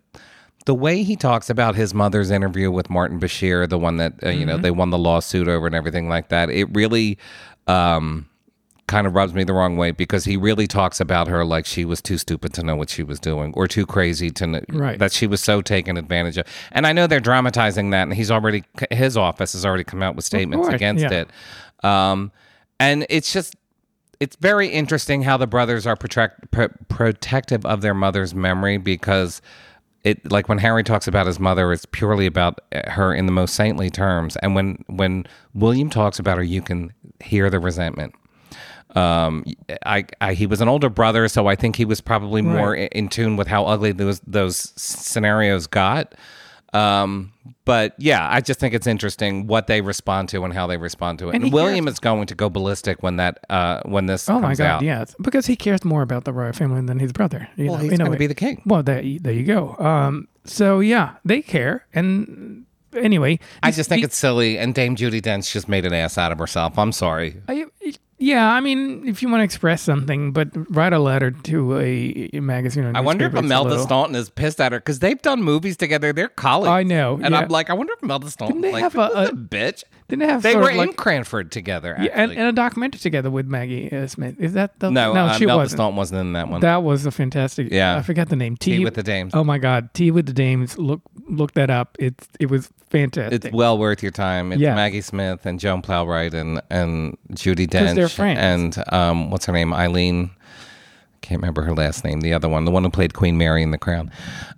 [0.66, 4.28] the way he talks about his mother's interview with Martin Bashir, the one that uh,
[4.28, 4.48] you Mm-hmm.
[4.48, 6.50] know they won the lawsuit over and everything like that.
[6.50, 7.18] It really
[7.66, 8.26] um
[8.86, 11.84] kind of rubs me the wrong way because he really talks about her like she
[11.84, 14.98] was too stupid to know what she was doing or too crazy to know Right.
[14.98, 16.46] that she was so taken advantage of.
[16.72, 20.16] And I know they're dramatizing that, and he's already his office has already come out
[20.16, 21.20] with statements against yeah.
[21.20, 21.30] it.
[21.84, 22.32] Um,
[22.80, 23.54] and it's just
[24.20, 29.40] it's very interesting how the brothers are protect, pro- protective of their mother's memory because
[30.04, 33.54] it like when Harry talks about his mother, it's purely about her in the most
[33.54, 38.14] saintly terms, and when when William talks about her, you can hear the resentment.
[38.96, 39.44] Um,
[39.84, 42.90] I, I he was an older brother, so I think he was probably more Right.
[42.92, 46.14] in tune with how ugly those those scenarios got.
[46.72, 47.32] Um,
[47.64, 51.18] but yeah, I just think it's interesting what they respond to and how they respond
[51.20, 51.34] to it.
[51.34, 54.42] And, he William is going to go ballistic when that uh when this Oh comes
[54.42, 54.82] my god, out.
[54.82, 57.48] yeah, because he cares more about the royal family than his brother.
[57.56, 58.62] You Well, know, he's in going to be the king.
[58.66, 59.76] Well, there, you- there you go.
[59.78, 65.20] Um, so yeah, they care, and anyway, I just think it's silly, and Dame Judi
[65.20, 66.78] Dench just made an ass out of herself.
[66.78, 67.40] I'm sorry.
[67.48, 67.66] I,
[68.20, 72.30] yeah, I mean, if you want to express something, but write a letter to a,
[72.34, 72.84] a magazine.
[72.84, 72.96] Or something.
[72.96, 76.12] I wonder if Imelda little- Staunton is pissed at her because they've done movies together.
[76.12, 76.68] They're colleagues.
[76.68, 77.40] I know, and yeah.
[77.40, 79.82] I'm like, I wonder if Imelda Staunton Didn't they like have a- a- bitch.
[80.10, 81.96] Didn't they have They were like, in Cranford together.
[82.00, 84.38] yeah, and, and a documentary together with Maggie uh, Smith?
[84.38, 85.26] Is that the no, no?
[85.26, 85.94] uh, she Imelda wasn't.
[85.94, 86.60] Wasn't in that one.
[86.60, 87.68] That was a fantastic.
[87.70, 87.96] Yeah.
[87.96, 88.56] I forgot the name.
[88.56, 89.32] Tea, with the Dames.
[89.34, 90.76] Oh my God, Tea with the Dames.
[90.78, 91.96] Look, look that up.
[91.98, 93.44] It's it was fantastic.
[93.44, 94.52] It's well worth your time.
[94.52, 94.74] It's Yeah.
[94.74, 98.38] Maggie Smith and Joan Plowright and and Judi Dench they're friends.
[98.76, 100.30] and um, what's her name, Eileen.
[101.20, 102.20] Can't remember her last name.
[102.20, 104.10] The other one, the one who played Queen Mary in The Crown.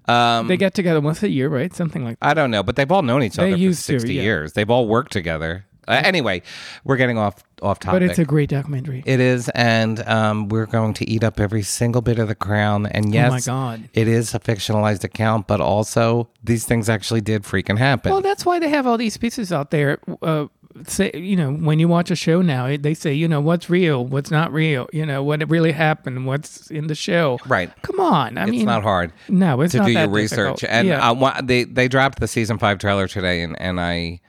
[0.06, 1.74] Um, they get together once a year, right?
[1.74, 2.26] Something like that.
[2.28, 4.22] I don't know, but they've all known each other for used to, sixty yeah.
[4.22, 4.52] years.
[4.52, 5.66] They've all worked together.
[5.88, 6.42] Uh, anyway,
[6.84, 8.00] we're getting off off topic.
[8.00, 9.02] But it's a great documentary.
[9.04, 12.86] It is, and um, we're going to eat up every single bit of the crown.
[12.86, 13.88] And yes, Oh my God.
[13.92, 18.12] it is a fictionalized account, but also these things actually did freaking happen.
[18.12, 19.98] Well, that's why they have all these pieces out there.
[20.22, 20.46] Uh,
[20.86, 24.04] say, you know, when you watch a show now, they say, you know, what's real,
[24.04, 27.38] what's not real, you know, what really happened, what's in the show.
[27.46, 27.70] Right.
[27.82, 28.38] Come on.
[28.38, 30.60] I mean, it's mean, not hard No, it's to not do your that research.
[30.60, 30.72] difficult.
[30.72, 31.12] And yeah.
[31.12, 34.20] I they they dropped the season five trailer today, and and I.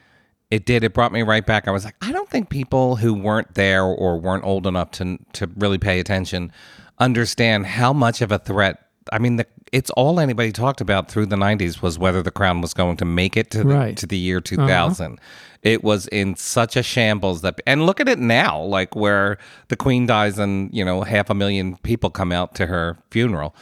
[0.51, 0.84] It did.
[0.84, 1.67] It brought me right back.
[1.67, 5.17] I was like, I don't think people who weren't there or weren't old enough to
[5.34, 6.51] to really pay attention
[6.99, 8.77] understand how much of a threat.
[9.12, 12.62] I mean, the, it's all anybody talked about through the '90s was whether the crown
[12.62, 13.82] was going to make it to the, Right.
[13.88, 13.95] Uh-huh.
[13.95, 15.19] to the year 2000.
[15.63, 19.38] It was in such a shambles that, and look at it now, like where
[19.69, 23.56] the queen dies and you know half a million people come out to her funeral.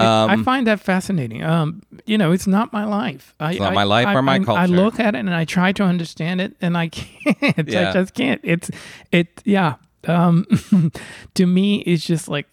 [0.00, 1.44] I find that fascinating.
[1.44, 3.34] Um, you know, it's not my life.
[3.38, 5.32] I, It's not I- my life I- or my I, I look at it and
[5.34, 7.68] I try to understand it, and I can't.
[7.68, 7.90] Yeah.
[7.90, 8.40] I just can't.
[8.42, 8.70] It's
[9.12, 9.42] it.
[9.44, 9.74] Yeah.
[10.08, 10.46] Um,
[11.34, 12.48] to me, it's just like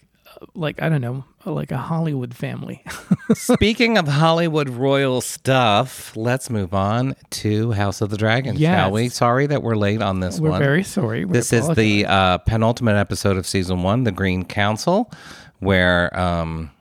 [0.53, 2.83] like I don't know, like a Hollywood family.
[3.33, 9.09] Speaking of Hollywood royal stuff, let's move on to House of the Dragon, shall we?
[9.09, 10.59] Sorry that we're late on this We're one.
[10.59, 11.25] very sorry.
[11.25, 15.11] We this is the uh, penultimate episode of season one, The Green Council,
[15.59, 16.71] where um,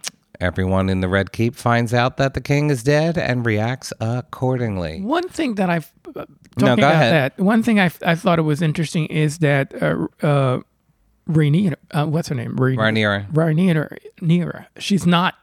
[0.40, 5.00] everyone in the Red Keep finds out that the king is dead and reacts accordingly.
[5.00, 7.32] One thing that I've uh, No, talking go about ahead.
[7.36, 7.42] that.
[7.42, 9.72] One thing I I thought it was interesting is that
[10.22, 10.60] uh,
[11.28, 12.56] Rhaenyra, uh, what's her name?
[12.56, 13.30] Rhaenyra.
[13.32, 13.98] Rhaenyra.
[14.20, 14.66] Rhaenyra.
[14.78, 15.34] She's not.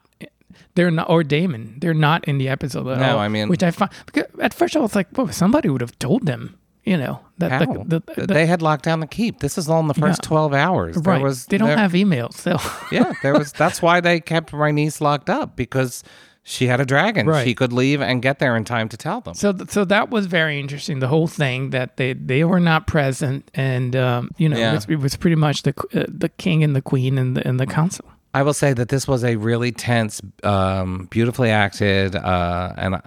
[0.75, 1.75] They're not, or Daemon.
[1.79, 3.19] They're not in the episode at No, all.
[3.19, 5.97] I mean- which I find because at first I was like, "Well, somebody would have
[5.99, 9.39] told them." You know that the, the, the, they had locked down the keep.
[9.39, 10.27] This is all in the first Yeah.
[10.27, 10.97] 12 hours.
[10.97, 11.19] Right.
[11.21, 12.57] was, they don't there- have emails, so
[12.91, 13.51] yeah, there was.
[13.57, 16.03] That's why they kept Rhaenys locked up because
[16.47, 17.25] she had a dragon.
[17.25, 17.43] Right.
[17.43, 19.33] She could leave and get there in time to tell them.
[19.33, 20.99] So, th- so that was very interesting.
[20.99, 24.71] The whole thing that they they were not present, and um, you know, Yeah.
[24.71, 27.45] it, was, it was pretty much the uh, the king and the queen and the
[27.47, 28.05] and the council.
[28.35, 33.01] I will say that this was a really tense, um, beautifully acted, uh, and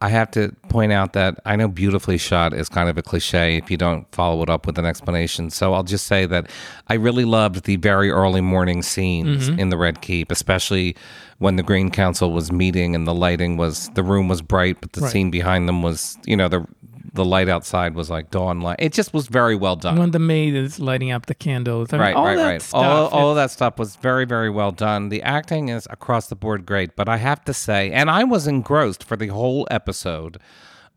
[0.00, 3.56] I, have to point out that I know beautifully shot is kind of a cliche
[3.56, 5.50] if you don't follow it up with an explanation.
[5.50, 6.50] So I'll just say that
[6.88, 9.58] I really loved the very early morning scenes mm-hmm.
[9.58, 10.96] in the Red Keep, especially
[11.38, 14.92] when the Green Council was meeting and the lighting was the room was bright, but
[14.92, 15.12] the Right.
[15.12, 16.66] scene behind them was you know the
[17.14, 18.76] the light outside was like dawn light.
[18.80, 19.96] It just was very well done.
[19.98, 21.92] when the maid is lighting up the candles.
[21.92, 22.62] I mean, Right, all right, that right.
[22.62, 25.08] Stuff, all, all that stuff was very, very well done.
[25.08, 28.46] The acting is across the board great, but I have to say, and I was
[28.46, 30.38] engrossed for the whole episode.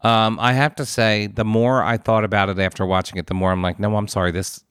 [0.02, 3.34] Um, I have to say, the more I thought about it after watching it, the
[3.34, 4.32] more I'm like, no, I'm sorry.
[4.32, 4.64] This,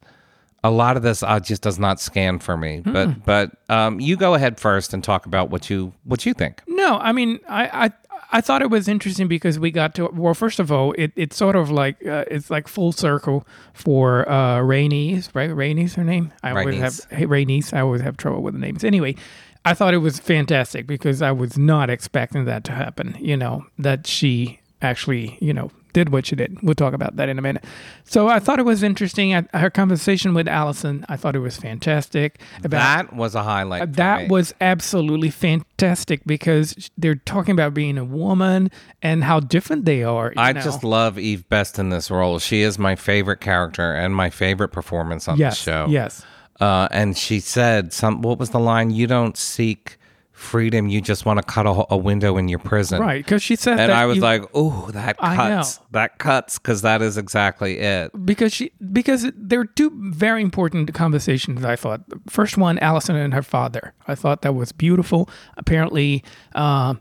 [0.64, 2.80] a lot of this, uh, just does not scan for me.
[2.80, 2.92] Hmm.
[2.92, 6.62] But, but um, you go ahead first and talk about what you what you think.
[6.68, 7.92] No, I mean, I, I
[8.36, 11.34] I thought it was interesting because we got to well, first of all, it, it's
[11.34, 15.48] sort of like uh, it's like full circle for uh Rhaenys, right?
[15.48, 16.34] Rhaenys her name.
[16.42, 17.72] I always have hey, Rhaenys.
[17.72, 18.84] I always have trouble with the names.
[18.84, 19.16] Anyway,
[19.64, 23.16] I thought it was fantastic because I was not expecting that to happen.
[23.18, 26.60] You know that she actually, you know, did what she did.
[26.62, 27.64] We'll talk about that in a minute.
[28.04, 29.34] So I thought it was interesting.
[29.34, 32.38] I, her conversation with Alicent, I thought it was fantastic.
[32.62, 33.80] About That was a highlight.
[33.80, 34.28] Uh, that me.
[34.28, 40.34] was absolutely fantastic because they're talking about being a woman and how different they are.
[40.36, 40.60] I know?
[40.60, 42.38] just love Eve Best in this role.
[42.40, 45.86] She is my favorite character and my favorite performance on yes, the show.
[45.88, 46.22] yes,
[46.60, 48.20] Uh, and she said some.
[48.20, 48.90] What was the line?
[48.90, 49.95] You don't seek
[50.36, 50.86] freedom.
[50.88, 53.00] You just want to cut a, a window in your prison.
[53.00, 53.24] right.
[53.24, 55.80] Because she said And I was you- like, "Oh, that cuts.
[55.92, 58.10] That cuts." Because that is exactly it.
[58.24, 62.02] because she because there were two very important conversations I thought.
[62.28, 63.94] First one, Alicent and her father.
[64.06, 65.28] I thought that was beautiful.
[65.56, 66.22] Apparently,
[66.54, 66.94] uh,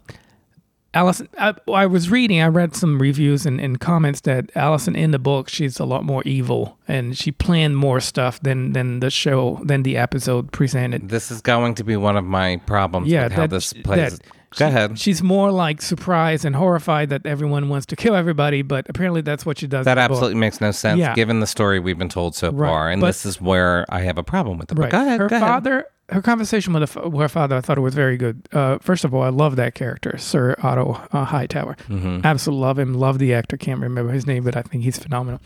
[0.95, 1.27] Alicent.
[1.37, 2.41] I, I was reading.
[2.41, 6.03] I read some reviews and, and comments that Alicent in the book she's a lot
[6.05, 11.09] more evil and she planned more stuff than than the show than the episode presented.
[11.09, 14.17] This is going to be one of my problems Yeah, with how this plays.
[14.19, 14.27] that-
[14.57, 14.97] Go ahead.
[14.97, 19.45] She's more like surprised and horrified that everyone wants to kill everybody, but apparently that's
[19.45, 19.83] what she does.
[19.83, 20.11] That the book.
[20.11, 21.13] absolutely makes no sense Yeah.
[21.13, 23.99] given the story we've been told so Right, far, and but- this is where I
[24.03, 24.89] have a problem with the Right.
[24.89, 25.19] go ahead.
[25.19, 25.83] her go ahead.
[26.09, 28.47] Her conversation with, the, with her father, I thought it was very good.
[28.51, 31.75] Uh, first of all, I love that character, Sir Otto uh, Hightower.
[31.87, 32.21] Mm-hmm.
[32.23, 32.93] Absolutely love him.
[32.93, 33.57] Love the actor.
[33.57, 35.39] Can't remember his name, but I think he's phenomenal.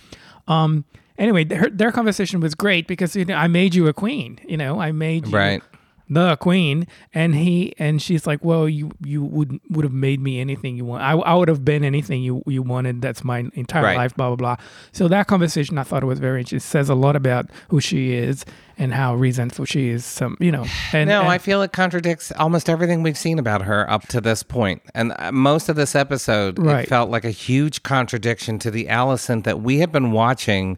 [0.48, 0.86] Um,
[1.18, 4.40] anyway, their, their conversation was great because you know, I made you a queen.
[4.48, 5.64] You know, I made you Right.
[6.12, 10.40] The queen, and he and she's like, well, you you would would have made me
[10.40, 11.04] anything you want.
[11.04, 13.02] I, I would have been anything you you wanted.
[13.02, 13.98] That's my entire Right.
[13.98, 14.16] life.
[14.16, 14.66] Blah blah blah.
[14.92, 16.58] So that conversation, I thought it was very interesting.
[16.58, 18.44] It says a lot about who she is
[18.78, 20.04] and how resentful she is.
[20.04, 20.66] Some you know.
[20.94, 24.20] And, No, and- I feel it contradicts almost everything we've seen about her up to
[24.20, 24.44] this.
[24.96, 26.86] And uh, most of this episode, Right.
[26.86, 30.78] it felt like a huge contradiction to the Alicent that we have been watching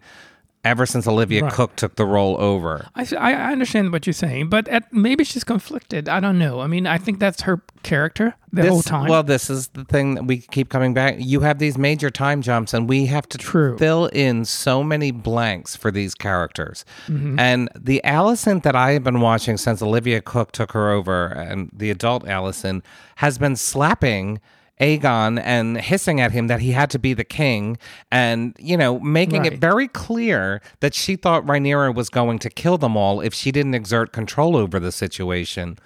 [0.63, 1.51] ever since Olivia Right.
[1.53, 2.87] Cooke took the role over.
[2.95, 6.07] I, I understand what you're saying, but at, maybe she's conflicted.
[6.07, 6.59] I don't know.
[6.61, 9.09] I mean, I think that's her character the whole This- time.
[9.09, 11.15] Well, this is the thing that we keep coming back.
[11.17, 13.77] You have these major time jumps, and we have to True.
[13.77, 16.85] fill in so many blanks for these characters.
[17.07, 17.39] Mm-hmm.
[17.39, 21.71] And the Alicent that I have been watching since Olivia Cooke took her over, and
[21.73, 22.83] the adult Alicent,
[23.15, 24.39] has been slapping.
[24.79, 27.77] Aegon and hissing at him that he had to be the king,
[28.11, 29.53] and you know, making Right.
[29.53, 33.51] it very clear that she thought Rhaenyra was going to kill them all if she
[33.51, 35.77] didn't exert control over the situation.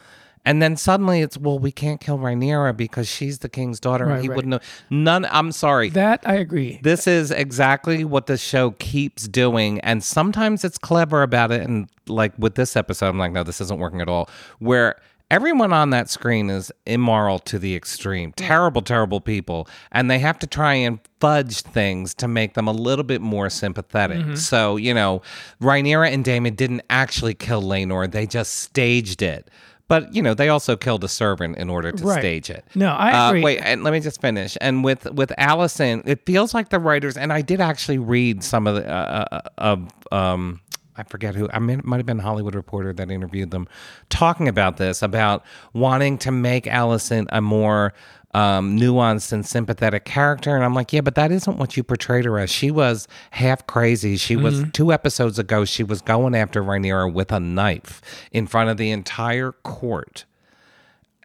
[0.48, 4.14] And then suddenly it's well, we can't kill Rhaenyra because she's the king's daughter, Right,
[4.14, 4.36] and he right.
[4.36, 4.60] wouldn't know.
[4.92, 5.26] None.
[5.32, 5.90] I'm sorry.
[5.90, 6.80] that I agree.
[6.84, 11.62] this is exactly what the show keeps doing, and sometimes it's clever about it.
[11.62, 14.30] And like with this episode, I'm like, no, this isn't working at all.
[14.60, 14.98] Where
[15.36, 20.40] everyone on that screen is immoral to the extreme, terrible, terrible people, and they have
[20.40, 24.20] to try and fudge things to make them a little bit more sympathetic.
[24.20, 24.36] Mm-hmm.
[24.36, 25.22] So you know,
[25.62, 29.50] Rhaenyra and Daemon didn't actually kill Laenor; they just staged it.
[29.88, 32.20] But you know, they also killed a servant in order to Right.
[32.20, 32.66] stage it.
[32.74, 34.58] No, I Uh, wait, and let me just finish.
[34.60, 38.66] And with with Alicent, it feels like the writers, and I did actually read some
[38.66, 40.62] of the uh, uh, of um.
[40.98, 41.50] I forget who.
[41.52, 43.68] I mean, it might have been a Hollywood Reporter that interviewed them,
[44.10, 47.94] talking about this about wanting to make Alicent a more
[48.34, 50.56] um, nuanced and sympathetic character.
[50.56, 52.50] And I'm like, yeah, but that isn't what you portrayed her as.
[52.50, 54.18] She was half crazy.
[54.18, 55.64] She was two episodes ago.
[55.64, 60.26] She was going after Rhaenyra with a knife in front of the entire court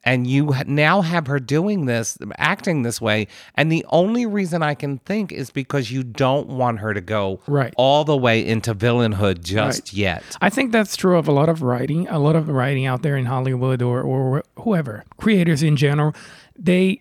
[0.02, 4.74] and you now have her doing this acting this way and the only reason i
[4.74, 7.74] can think is because you don't want her to go Right.
[7.76, 11.60] all the way into villainhood just yet I think that's true of a lot of
[11.62, 16.14] writing, a lot of writing out there in Hollywood or, or whoever, creators in general.
[16.58, 17.00] They,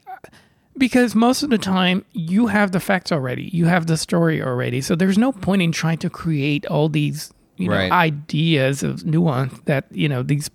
[0.78, 4.82] because most of the time you have the facts already, you have the story already.
[4.82, 7.92] So there's no point in trying to create all these, you know, Right.
[7.92, 10.50] ideas of nuance that, you know, these,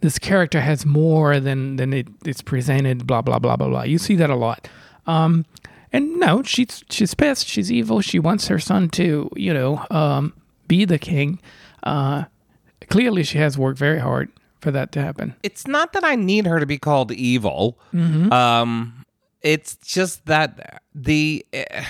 [0.00, 3.82] this character has more than, than it, it's presented, blah, blah, blah, blah, blah.
[3.82, 4.68] You see that a lot.
[5.06, 5.44] Um,
[5.92, 7.46] and no, she's she's pissed.
[7.48, 8.00] She's evil.
[8.00, 10.32] She wants her son to, you know, um,
[10.68, 11.40] be the king.
[11.82, 12.24] Uh,
[12.88, 15.34] clearly, she has worked very hard for that to happen.
[15.42, 18.30] it's not that i need her to be called evil Mm-hmm.
[18.30, 19.06] um
[19.40, 21.82] it's just that the eh,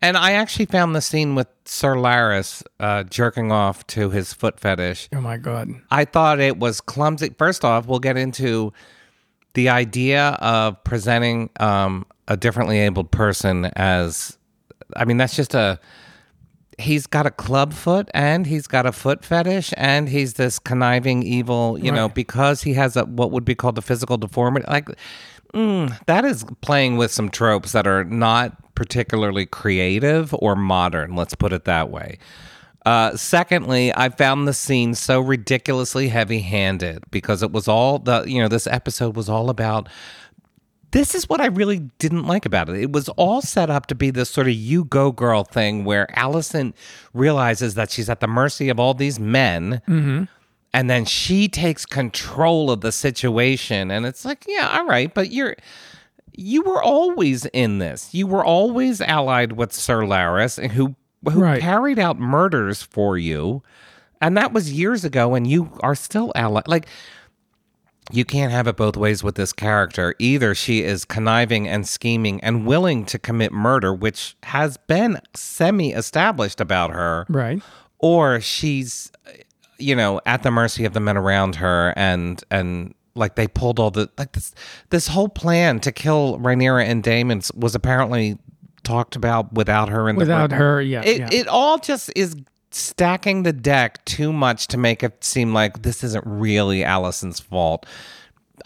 [0.00, 4.60] And I actually found the scene with Sir Larys uh, jerking off to his foot
[4.60, 5.08] fetish.
[5.12, 5.70] Oh my god.
[5.90, 7.34] I thought it was clumsy.
[7.36, 8.72] First off, we'll get into
[9.54, 14.38] the idea of presenting um, a differently abled person as.
[14.96, 15.80] I mean, that's just a.
[16.78, 21.24] He's got a club foot and he's got a foot fetish and he's this conniving
[21.24, 24.64] evil, you know, because he has a what would be called a physical deformity.
[24.68, 24.88] Like
[25.52, 31.16] mm, that is playing with some tropes that are not particularly creative or modern.
[31.16, 32.16] Let's put it that way.
[32.86, 38.40] Uh, secondly, I found the scene so ridiculously heavy-handed because it was all the you
[38.40, 39.88] know this episode was all about.
[40.92, 42.80] This is what I really didn't like about it.
[42.80, 46.06] It was all set up to be this sort of you go girl thing where
[46.16, 46.72] Alicent
[47.12, 49.82] realizes that she's at the mercy of all these men.
[50.72, 53.90] And then she takes control of the situation.
[53.90, 55.56] And it's like, yeah, all right, but you're
[56.40, 58.14] you were always in this.
[58.14, 60.94] You were always allied with Sir Larys, who
[61.28, 61.60] who Right.
[61.60, 63.62] carried out murders for you,
[64.20, 65.34] and that was years ago.
[65.34, 66.68] And you are still allied.
[66.68, 66.86] Like
[68.12, 70.14] you can't have it both ways with this character.
[70.18, 76.60] Either she is conniving and scheming and willing to commit murder, which has been semi-established
[76.60, 77.60] about her, Right.
[77.98, 79.10] or she's
[79.80, 83.78] you know at the mercy of the men around her and and like they pulled
[83.78, 84.54] all the like this
[84.90, 88.38] this whole plan to kill Rhaenyra and Daemon was apparently
[88.84, 91.02] talked about without her in the Without her, yeah.
[91.04, 91.28] it yeah.
[91.32, 92.36] it all just is
[92.70, 97.84] stacking the deck too much to make it seem like this isn't really Alicent's fault.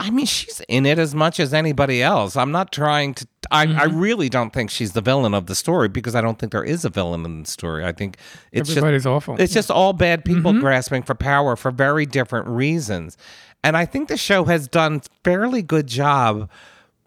[0.00, 2.34] I mean, she's in it as much as anybody else.
[2.34, 3.26] I'm not trying to.
[3.50, 3.98] I, I Mm-hmm.
[3.98, 6.84] really don't think she's the villain of the story because I don't think there is
[6.86, 7.84] a villain in the story.
[7.84, 8.16] I think
[8.52, 9.36] it's just Everybody's awful.
[9.38, 10.60] it's just all bad people Mm-hmm.
[10.62, 13.18] grasping for power for very different reasons.
[13.64, 16.50] And I think the show has done fairly good job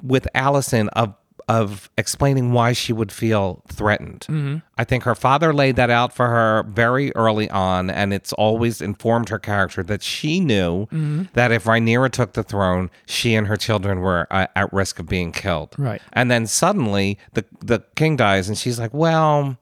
[0.01, 1.15] with Alicent of
[1.47, 4.21] of explaining why she would feel threatened.
[4.21, 4.57] Mm-hmm.
[4.79, 8.81] I think her father laid that out for her very early on, and it's always
[8.81, 11.23] informed her character that she knew Mm-hmm.
[11.33, 15.07] that if Rhaenyra took the throne, she and her children were uh, at risk of
[15.07, 15.75] being killed.
[15.77, 16.01] Right.
[16.13, 19.55] And then suddenly the the king dies, and she's like, "Well,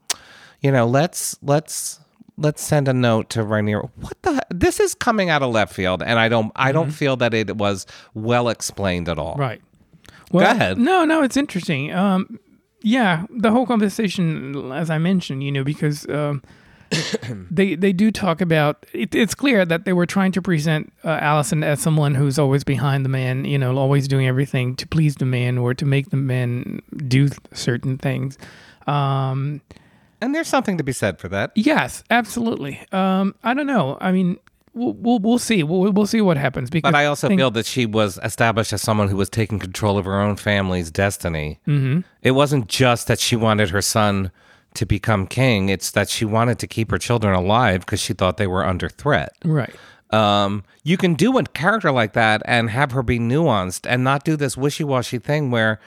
[0.61, 1.99] you know, let's let's
[2.37, 3.89] let's send a note to Rhaenyra.
[3.95, 4.45] What the?
[4.49, 7.57] This is coming out of left field, and I don't I don't feel that it
[7.57, 9.35] was well explained at all.
[9.35, 9.61] Right.
[9.61, 10.37] Mm-hmm.
[10.37, 10.77] Well, ahead.
[10.77, 11.93] No, no, it's interesting.
[11.93, 12.39] Um,
[12.81, 16.41] yeah, the whole conversation, as I mentioned, you know, because um,
[17.51, 18.85] they they do talk about.
[18.93, 22.63] It, it's clear that they were trying to present uh, Alicent as someone who's always
[22.63, 26.09] behind the man, you know, always doing everything to please the man or to make
[26.09, 28.37] the man do certain things.
[28.87, 29.61] Um,
[30.23, 31.51] And there's something to be said for that.
[31.55, 32.79] yes, absolutely.
[32.91, 33.97] Um, I don't know.
[34.01, 34.37] I mean,
[34.73, 35.61] we'll we'll, we'll see.
[35.63, 36.69] We'll, we'll see what happens.
[36.69, 39.59] Because But I also think- feel that she was established as someone who was taking
[39.59, 41.59] control of her own family's destiny.
[41.67, 41.99] Mm-hmm.
[42.21, 44.31] It wasn't just that she wanted her son
[44.75, 48.37] to become king; it's that she wanted to keep her children alive because she thought
[48.37, 49.33] they were under threat.
[49.45, 49.75] right.
[50.09, 54.23] Um, you can do a character like that and have her be nuanced and not
[54.23, 55.79] do this wishy-washy thing where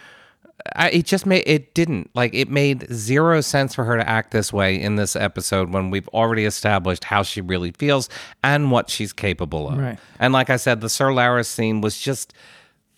[0.74, 4.30] I, it just made it didn't like it made zero sense for her to act
[4.30, 8.08] this way in this episode when we've already established how she really feels
[8.42, 9.78] and what she's capable of.
[9.78, 9.98] Right.
[10.18, 12.32] And like I said, the Sir Larys scene was just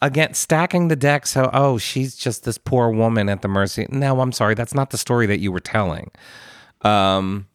[0.00, 1.26] again stacking the deck.
[1.26, 3.86] So oh, she's just this poor woman at the mercy.
[3.90, 6.10] No, I'm sorry, that's not the story that you were telling.
[6.82, 7.47] Um,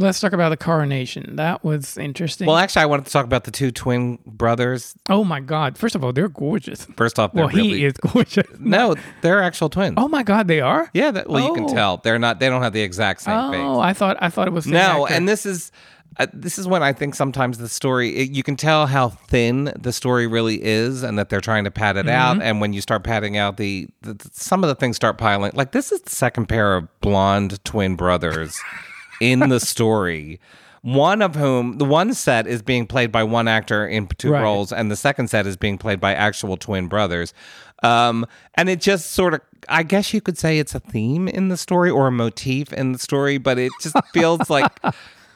[0.00, 1.36] Let's talk about the coronation.
[1.36, 2.46] That was interesting.
[2.46, 4.94] well, actually, I wanted to talk about the two twin brothers.
[5.08, 5.76] Oh my God!
[5.78, 6.86] First of all, they're gorgeous.
[6.96, 8.46] First off, they're Well, really, he is gorgeous.
[8.58, 9.94] No, they're actual twins.
[9.98, 10.90] Oh my God, they are.
[10.94, 11.74] Yeah, that, well, you can Oh.
[11.74, 12.40] tell they're not.
[12.40, 13.60] They don't have the exact same face.
[13.62, 15.14] Oh, I thought I thought it was No, actor.
[15.14, 15.70] and this is
[16.18, 19.72] uh, this is when I think sometimes the story it, you can tell how thin
[19.78, 22.38] the story really is, and that they're trying to pad it Mm-hmm.
[22.38, 22.42] out.
[22.42, 25.52] And when you start padding out the, the some of the things start piling.
[25.54, 28.58] Like this is the second pair of blonde twin brothers
[29.20, 30.40] in the story.
[30.82, 34.42] One of whom, the one set is being played by one actor in two Right.
[34.42, 37.34] roles, and the second set is being played by actual twin brothers.
[37.82, 41.48] Um, and it just sort of, I guess you could say it's a theme in
[41.48, 44.72] the story or a motif in the story, but it just feels like,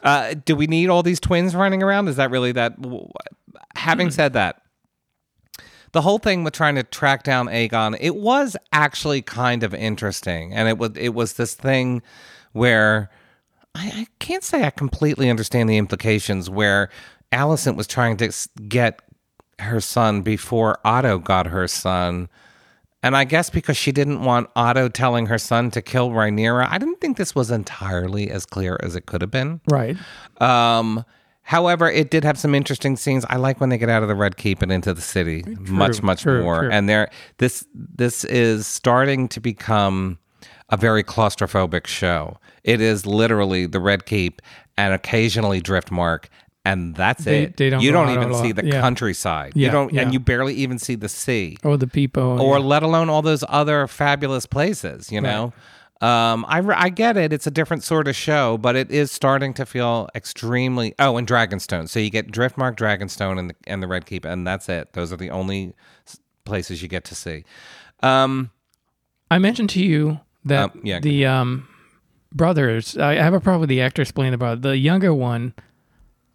[0.03, 2.07] uh, do we need all these twins running around?
[2.07, 2.73] Is that really that?
[3.75, 4.61] Having said that,
[5.91, 10.53] the whole thing with trying to track down Aegon, it was actually kind of interesting,
[10.53, 12.01] and it was it was this thing
[12.51, 13.09] where
[13.75, 16.49] I, I can't say I completely understand the implications.
[16.49, 16.89] Where
[17.31, 18.31] Alicent was trying to
[18.67, 19.01] get
[19.59, 22.29] her son before Otto got her son.
[23.03, 26.77] And I guess because she didn't want Otto telling her son to kill Rhaenyra, I
[26.77, 29.61] didn't think this was entirely as clear as it could have been.
[29.69, 29.95] right.
[30.41, 31.05] Um,
[31.43, 33.23] however, it did have some interesting scenes.
[33.29, 36.01] I like when they get out of the Red Keep and into the city much,
[36.01, 36.61] much true, more.
[36.61, 36.71] true.
[36.71, 40.17] And there, this this is starting to become
[40.69, 42.37] a very claustrophobic show.
[42.63, 44.41] It is literally the Red Keep
[44.77, 46.25] and occasionally Driftmark,
[46.65, 47.57] and that's They- it.
[47.57, 48.81] they don't you don't even see the Yeah.
[48.81, 49.53] countryside.
[49.55, 50.01] Yeah, you don't, yeah.
[50.01, 52.41] and you barely even see the sea or the people.
[52.41, 55.53] or let alone all those other fabulous places you know
[56.01, 59.53] um I, I get it it's a different sort of show but it is starting
[59.53, 63.87] to feel extremely oh and dragonstone so you get driftmark dragonstone and the, and the
[63.87, 65.73] red keep and that's it those are the only
[66.43, 67.45] places you get to see
[68.03, 68.49] um
[69.31, 70.99] I mentioned to you that Um, yeah.
[70.99, 71.67] the um,
[72.33, 72.97] brothers.
[72.97, 74.61] I have a problem with the actor playing about it.
[74.63, 75.53] the younger one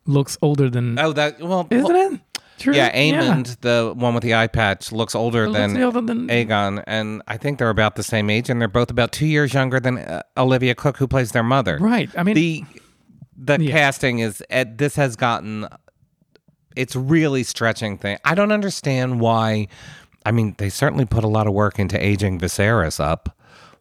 [0.07, 0.99] looks older than.
[0.99, 2.21] oh that well isn't it?
[2.59, 2.75] True.
[2.75, 6.29] yeah Aemond, the one with the eye patch looks older It than looks older than.
[6.29, 9.55] Aegon, and I think they're about the same age, and they're both about two years
[9.55, 11.79] younger than uh, Olivia Cooke, who plays their mother.
[11.81, 12.11] Right.
[12.19, 12.65] I mean, the
[13.37, 13.73] the Yeah.
[13.73, 15.69] casting is uh, this has gotten
[16.77, 18.19] it's really stretching thing.
[18.25, 19.69] I don't understand why.
[20.27, 23.35] I mean, they certainly put a lot of work into aging Viserys up.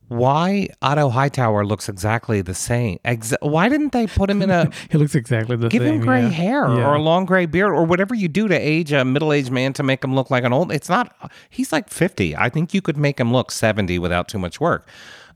[0.09, 2.99] Why Otto Hightower looks exactly the same?
[3.05, 5.91] Exa- why didn't they put him in a he looks exactly the give same.
[5.93, 6.29] Give him gray yeah.
[6.29, 6.87] hair Yeah.
[6.89, 9.83] or a long gray beard or whatever you do to age a middle-aged man to
[9.83, 10.71] make him look like an old?
[10.71, 11.15] It's not.
[11.49, 12.35] He's like fifty.
[12.35, 14.87] I think you could make him look seventy without too much work.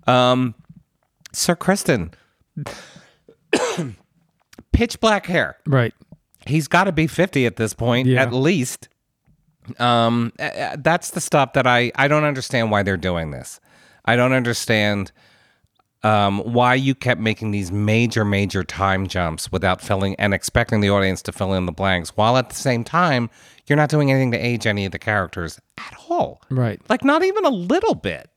[0.07, 0.53] Um,
[1.31, 2.13] Sir Criston,
[4.71, 5.57] pitch black hair.
[5.65, 5.93] Right.
[6.45, 8.21] He's got to be 50 at this point, Yeah.
[8.21, 8.89] at least.
[9.79, 10.33] Um,
[10.77, 13.61] that's the stuff that I I don't understand why they're doing this.
[14.05, 15.11] I don't understand
[16.03, 20.89] um, why you kept making these major major time jumps without filling and expecting the
[20.89, 23.29] audience to fill in the blanks, while at the same time
[23.67, 26.41] you're not doing anything to age any of the characters at all.
[26.49, 26.81] Right.
[26.89, 28.29] Like not even a little bit.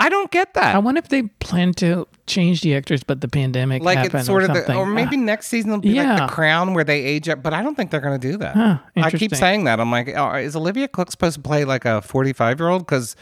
[0.00, 0.76] I don't get that.
[0.76, 4.26] I wonder if they plan to change the actors, but the pandemic like happened it's
[4.26, 4.76] sort or of the, something.
[4.76, 6.26] or maybe next season will be like yeah.
[6.26, 8.54] the crown where they age up but i don't think they're going to do that
[8.54, 11.84] Huh, i keep saying that i'm like oh, is olivia cooke supposed to play like
[11.84, 13.16] a 45 year old because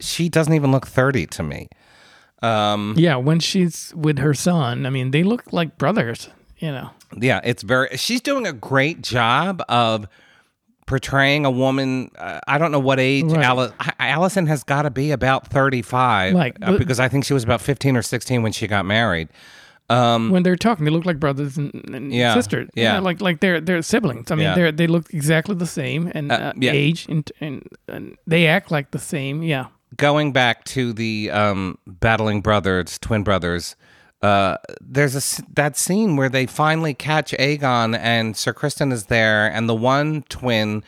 [0.00, 1.68] she doesn't even look 30 to me
[2.42, 6.28] um yeah, when she's with her son, I mean, they look like brothers.
[6.58, 6.90] You know.
[7.20, 10.06] yeah it's very she's doing a great job of
[10.86, 13.44] portraying a woman uh, i don't know what age Right.
[13.44, 17.34] Ali- alicent has got to be about 35 Like, uh, but- because i think she
[17.34, 19.28] was about 15 or 16 when she got married
[19.90, 22.68] um when they're talking, they look like brothers and, and Yeah, sisters.
[22.74, 22.98] yeah.
[23.00, 24.30] like like they're they're siblings.
[24.30, 24.54] I mean, Yeah.
[24.56, 26.72] they're they look exactly the same and Uh, uh, yeah.
[26.72, 29.42] age and, and and they act like the same.
[29.44, 29.66] Yeah,
[29.96, 33.76] going back to the um, battling brothers, twin brothers,
[34.22, 39.46] uh, there's a that scene where they finally catch Aegon and Sir Criston is there,
[39.46, 40.82] and the one twin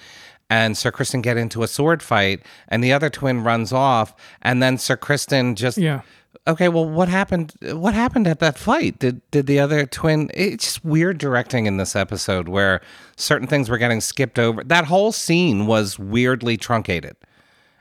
[0.50, 4.62] and Sir Criston get into a sword fight, and the other twin runs off, and
[4.62, 6.02] then Sir Criston just yeah.
[6.46, 7.52] Okay, well, what happened?
[7.62, 8.98] What happened at that fight?
[8.98, 10.30] Did did the other twin?
[10.32, 12.80] It's just weird directing in this episode where
[13.16, 14.64] certain things were getting skipped over.
[14.64, 17.16] That whole scene was weirdly truncated,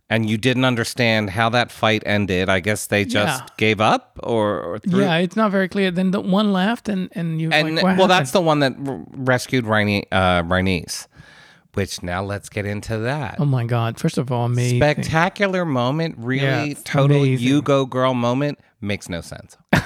[0.09, 2.47] and you didn't understand how that fight ended.
[2.49, 3.47] I guess they just Yeah.
[3.57, 5.91] gave up, or, or Yeah, it's not very clear.
[5.91, 9.03] Then the one left, and and you and like, well, that's the one that r-
[9.11, 11.07] rescued Rhaene, uh, Rhaenys.
[11.73, 13.35] Which now let's get into that.
[13.39, 13.99] oh my god!
[13.99, 14.79] First of all, amazing.
[14.79, 17.45] Spectacular moment, really Yeah, total amazing.
[17.47, 19.55] you go girl moment makes no sense.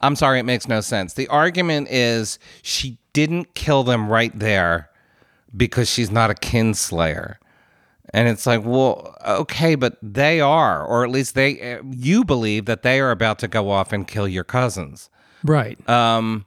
[0.00, 1.14] I'm sorry, it makes no sense.
[1.14, 4.90] The argument is she didn't kill them right there
[5.56, 7.36] because she's not a kinslayer.
[8.14, 12.64] And it's like, well, okay, but they are, or at least they, uh, you believe
[12.64, 15.10] that they are about to go off and kill your cousins.
[15.44, 15.86] right?
[15.88, 16.46] Um,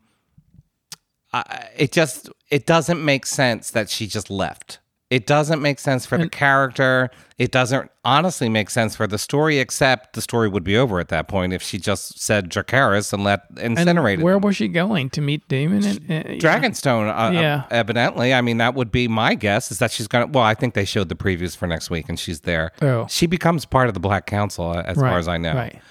[1.33, 4.79] I, it just it doesn't make sense that she just left.
[5.11, 7.09] It doesn't make sense for the character.
[7.37, 11.09] It doesn't honestly make sense for the story, except the story would be over at
[11.09, 14.41] that point if she just said Dracarys and let and incinerate where it.
[14.41, 15.83] was she going to meet Daemon?
[15.83, 17.63] And, and Dragonstone, uh, Yeah.
[17.65, 18.33] uh, evidently.
[18.33, 20.31] I mean, that would be my guess is that she's going to.
[20.31, 22.71] Well, I think they showed the previews for next week and she's there.
[22.81, 23.05] Oh.
[23.09, 25.53] She becomes part of the Black Council, uh, as right, far as I know.
[25.53, 25.81] Right.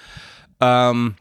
[0.62, 1.16] Um,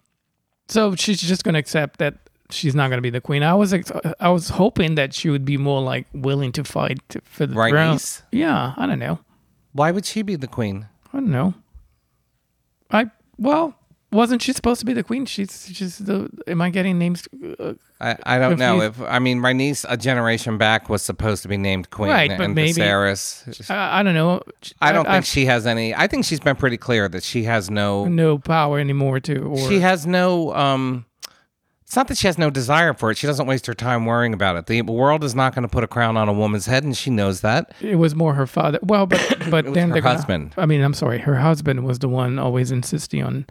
[0.70, 3.44] So she's just going to accept that she's not going to be the queen.
[3.44, 7.00] I was ex- I was hoping that she would be more like willing to fight
[7.10, 7.94] to, for the Right, throne.
[7.94, 8.24] niece?
[8.32, 9.20] Yeah, I don't know.
[9.74, 10.88] why would she be the queen?
[11.14, 11.54] I don't know.
[12.92, 13.76] I well,
[14.12, 15.26] wasn't she supposed to be the queen?
[15.26, 16.30] She's she's the.
[16.48, 17.28] Am I getting names?
[17.60, 21.48] Uh, I, I don't know if I mean Rhaenys a generation back was supposed to
[21.48, 23.70] be named queen, Right, but maybe- Viserys.
[23.70, 24.42] I, I don't know.
[24.82, 25.94] I don't think I've she has any.
[25.94, 28.06] I think she's been pretty clear that she has no.
[28.06, 29.38] no power anymore to.
[29.44, 30.54] Or She has no.
[30.56, 31.06] um
[31.90, 33.18] It's not that she has no desire for it.
[33.18, 34.68] She doesn't waste her time worrying about it.
[34.68, 37.10] The world is not going to put a crown on a woman's head, and she
[37.10, 37.74] knows that.
[37.82, 38.78] it was more her father.
[38.84, 39.20] Well, but
[39.50, 40.54] but then her they're gonna- husband.
[40.56, 43.48] I mean, I'm sorry, her husband was the one always insisting on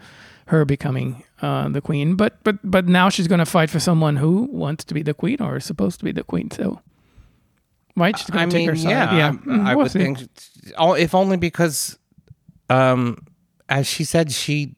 [0.46, 2.14] her becoming uh, the queen.
[2.14, 5.14] But but but now she's going to fight for someone who wants to be the
[5.14, 6.48] queen or is supposed to be the queen.
[6.52, 6.80] So
[7.96, 8.90] right, she's going to take mean, her side.
[8.90, 9.98] yeah, Yeah, I, Mm, I we'll would see.
[9.98, 10.28] think,
[10.78, 11.98] if only because,
[12.70, 13.18] um,
[13.68, 14.76] as she said, she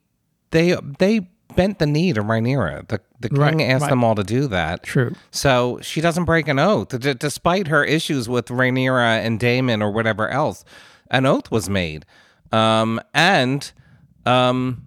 [0.50, 2.88] they they bent the knee to Rhaenyra.
[2.88, 3.90] The the king Right, asked right.
[3.90, 4.82] them all to do that.
[4.82, 5.14] True.
[5.30, 9.90] So she doesn't break an oath, D- despite her issues with Rhaenyra and Daemon or
[9.90, 10.64] whatever else.
[11.10, 12.06] An oath was made,
[12.52, 13.70] um, and
[14.26, 14.86] um,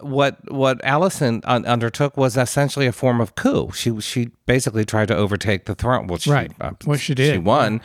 [0.00, 3.70] what what Alicent un- undertook was essentially a form of coup.
[3.72, 6.08] She she basically tried to overtake the throne.
[6.08, 6.52] Well, she, Right.
[6.60, 7.32] uh, Well, she did.
[7.34, 7.80] She won.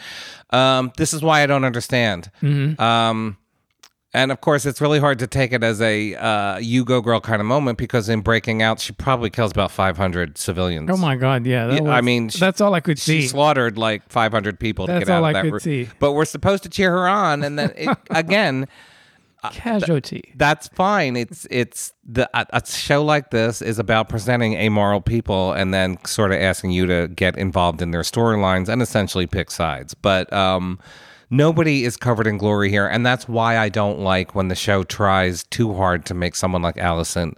[0.49, 2.31] Um, this is why I don't understand.
[2.41, 2.81] Mm-hmm.
[2.81, 3.37] Um,
[4.13, 7.19] and of course, it's really hard to take it as a uh, "you go girl"
[7.19, 10.89] kind of moment because in breaking out, she probably kills about five hundred civilians.
[10.89, 11.45] Oh my God!
[11.45, 13.21] Yeah, that Yeah, I mean, she- that's all I could see.
[13.21, 15.59] She slaughtered like 500 people to That's get out all of I that could room.
[15.59, 15.89] see.
[15.99, 18.67] But we're supposed to cheer her on, and then it, again,
[19.51, 20.33] Casualty.
[20.35, 21.15] that's fine.
[21.15, 26.03] It's it's the a, a show like this is about presenting amoral people and then
[26.05, 29.93] sort of asking you to get involved in their storylines and essentially pick sides.
[29.93, 30.79] But um,
[31.29, 34.83] nobody is covered in glory here, and that's why I don't like when the show
[34.83, 37.33] tries too hard to make someone like Alicent.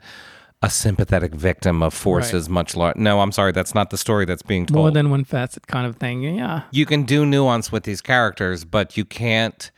[0.62, 3.00] A sympathetic victim of forces much larger.
[3.00, 5.88] No, I'm sorry, that's not the story that's being told More than one facet kind
[5.88, 6.22] of thing.
[6.22, 6.64] Yeah.
[6.72, 9.72] you can do nuance with these characters, but you can't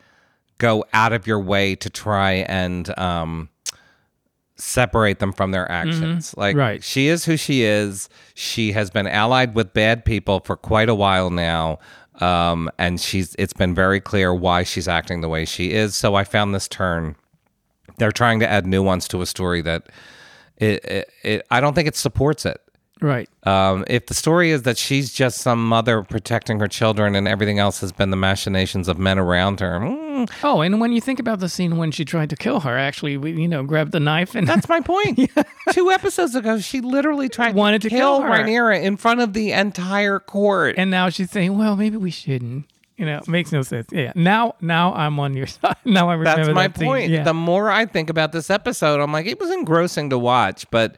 [0.57, 3.49] go out of your way to try and um,
[4.55, 6.35] separate them from their actions.
[6.37, 6.83] Like, Right.
[6.83, 8.09] she is who she is.
[8.33, 11.77] She has been allied with bad people for quite a while now.
[12.19, 15.95] Um, and she's it's been very clear why she's acting the way she is.
[15.95, 17.15] So I found this turn.
[17.97, 19.89] They're trying to add nuance to a story that
[20.57, 22.59] it, it, it I don't think it supports it.
[23.01, 23.27] Right.
[23.47, 27.57] Um, if the story is that she's just some mother protecting her children and everything
[27.57, 31.19] else has been the machinations of men around her, mm, Oh, and when you think
[31.19, 33.99] about the scene when she tried to kill her, actually, we, you know, grabbed the
[33.99, 35.31] knife and that's my point.
[35.71, 38.27] Two episodes ago, she literally tried Wanted to to kill kill.
[38.29, 40.75] Rhaenyra in front of the entire court.
[40.77, 42.65] and now she's saying, "Well, maybe we shouldn't."
[42.97, 43.87] You know, makes no sense.
[43.91, 44.11] Yeah.
[44.15, 45.75] Now, now I'm on your side.
[45.85, 47.09] Now I remember That's my that point.
[47.09, 47.23] Yeah.
[47.23, 50.97] The more I think about this episode, I'm like, it was engrossing to watch, but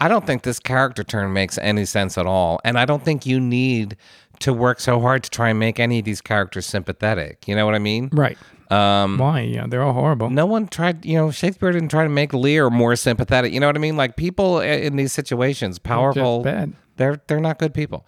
[0.00, 2.60] I don't think this character turn makes any sense at all.
[2.64, 3.96] And I don't think you need
[4.40, 7.46] to work so hard to try and make any of these characters sympathetic.
[7.46, 8.10] You know what I mean?
[8.12, 8.36] right.
[8.70, 9.40] Um, Why?
[9.40, 10.30] Yeah, they're all horrible.
[10.30, 13.52] no one tried, you know, Shakespeare didn't try to make Lear more sympathetic.
[13.52, 13.96] You know what I mean?
[13.96, 16.72] Like people in these situations, powerful, bad.
[16.96, 18.06] they're they're not good people.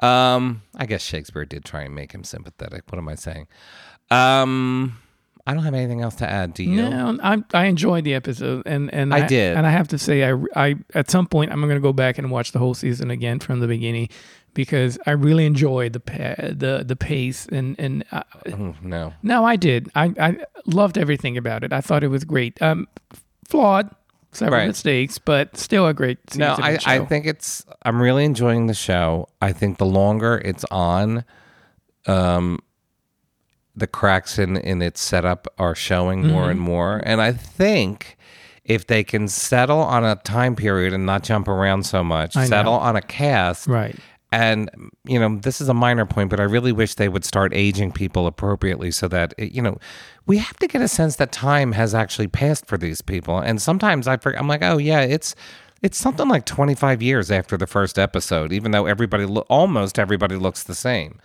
[0.00, 2.84] Um, I guess Shakespeare did try and make him sympathetic.
[2.88, 3.46] What am I saying?
[4.10, 4.98] Um,
[5.46, 6.54] I don't have anything else to add.
[6.54, 6.76] Do you?
[6.88, 9.56] No, I I enjoyed the episode, and and I did.
[9.56, 12.18] and I have to say, I I at some point I'm going to go back
[12.18, 14.08] and watch the whole season again from the beginning
[14.54, 18.22] because I really enjoyed the pa- the the pace and and uh,
[18.52, 19.14] Oh, no.
[19.22, 19.90] no, I did.
[19.94, 20.36] I I
[20.66, 21.72] loved everything about it.
[21.72, 22.60] I thought it was great.
[22.60, 22.86] Um,
[23.48, 23.90] flawed,
[24.32, 24.66] several Right.
[24.68, 26.40] mistakes, but still a great season.
[26.40, 26.90] No, I, show.
[26.90, 27.64] I think it's.
[27.82, 29.28] I'm really enjoying the show.
[29.40, 31.24] I think the longer it's on,
[32.06, 32.58] um,
[33.80, 36.50] the cracks in in its setup are showing more Mm-hmm.
[36.52, 37.02] and more.
[37.04, 38.16] And I think
[38.64, 42.42] if they can settle on a time period and not jump around so much, I
[42.42, 42.46] know.
[42.46, 43.96] settle on a cast, right.
[44.30, 44.70] and
[45.04, 47.90] you know this is a minor point, but I really wish they would start aging
[47.92, 49.78] people appropriately so that it, you know
[50.26, 53.38] we have to get a sense that time has actually passed for these people.
[53.40, 55.34] And sometimes I forget, I'm like, oh yeah, it's
[55.82, 60.36] it's something like 25 years after the first episode, even though everybody lo- almost everybody
[60.36, 61.18] looks the same.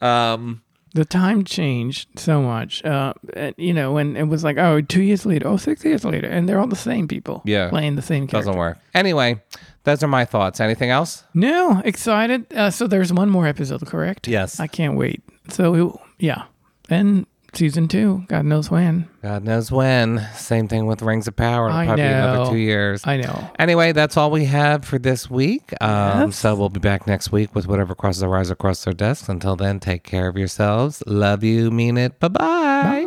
[0.00, 0.62] Um,
[0.94, 5.02] The time changed so much, uh, and, you know, and it was like, oh, two
[5.02, 7.68] years later, oh, six years later, and they're all the same people, Yeah.
[7.68, 8.46] playing the same character.
[8.48, 8.78] doesn't work.
[8.94, 9.42] Anyway,
[9.84, 10.58] those are my thoughts.
[10.58, 11.24] Anything else?
[11.34, 12.46] No, excited.
[12.54, 14.26] Uh, so there's one more episode, correct?
[14.26, 14.58] Yes.
[14.58, 15.22] I can't wait.
[15.50, 16.44] So it, yeah,
[16.88, 17.26] and
[17.56, 19.08] season two, God knows when.
[19.22, 20.26] God knows when.
[20.34, 21.66] Same thing with Rings of Power.
[21.68, 22.50] It'll I probably be another know.
[22.50, 23.06] two years.
[23.06, 23.50] I know.
[23.58, 25.72] Anyway, that's all we have for this week.
[25.80, 26.36] Um, Yes.
[26.36, 29.28] So we'll be back next week with whatever crosses our eyes across our desks.
[29.28, 31.02] Until then, take care of yourselves.
[31.06, 31.70] Love you.
[31.70, 32.20] Mean it.
[32.20, 32.38] Bye-bye.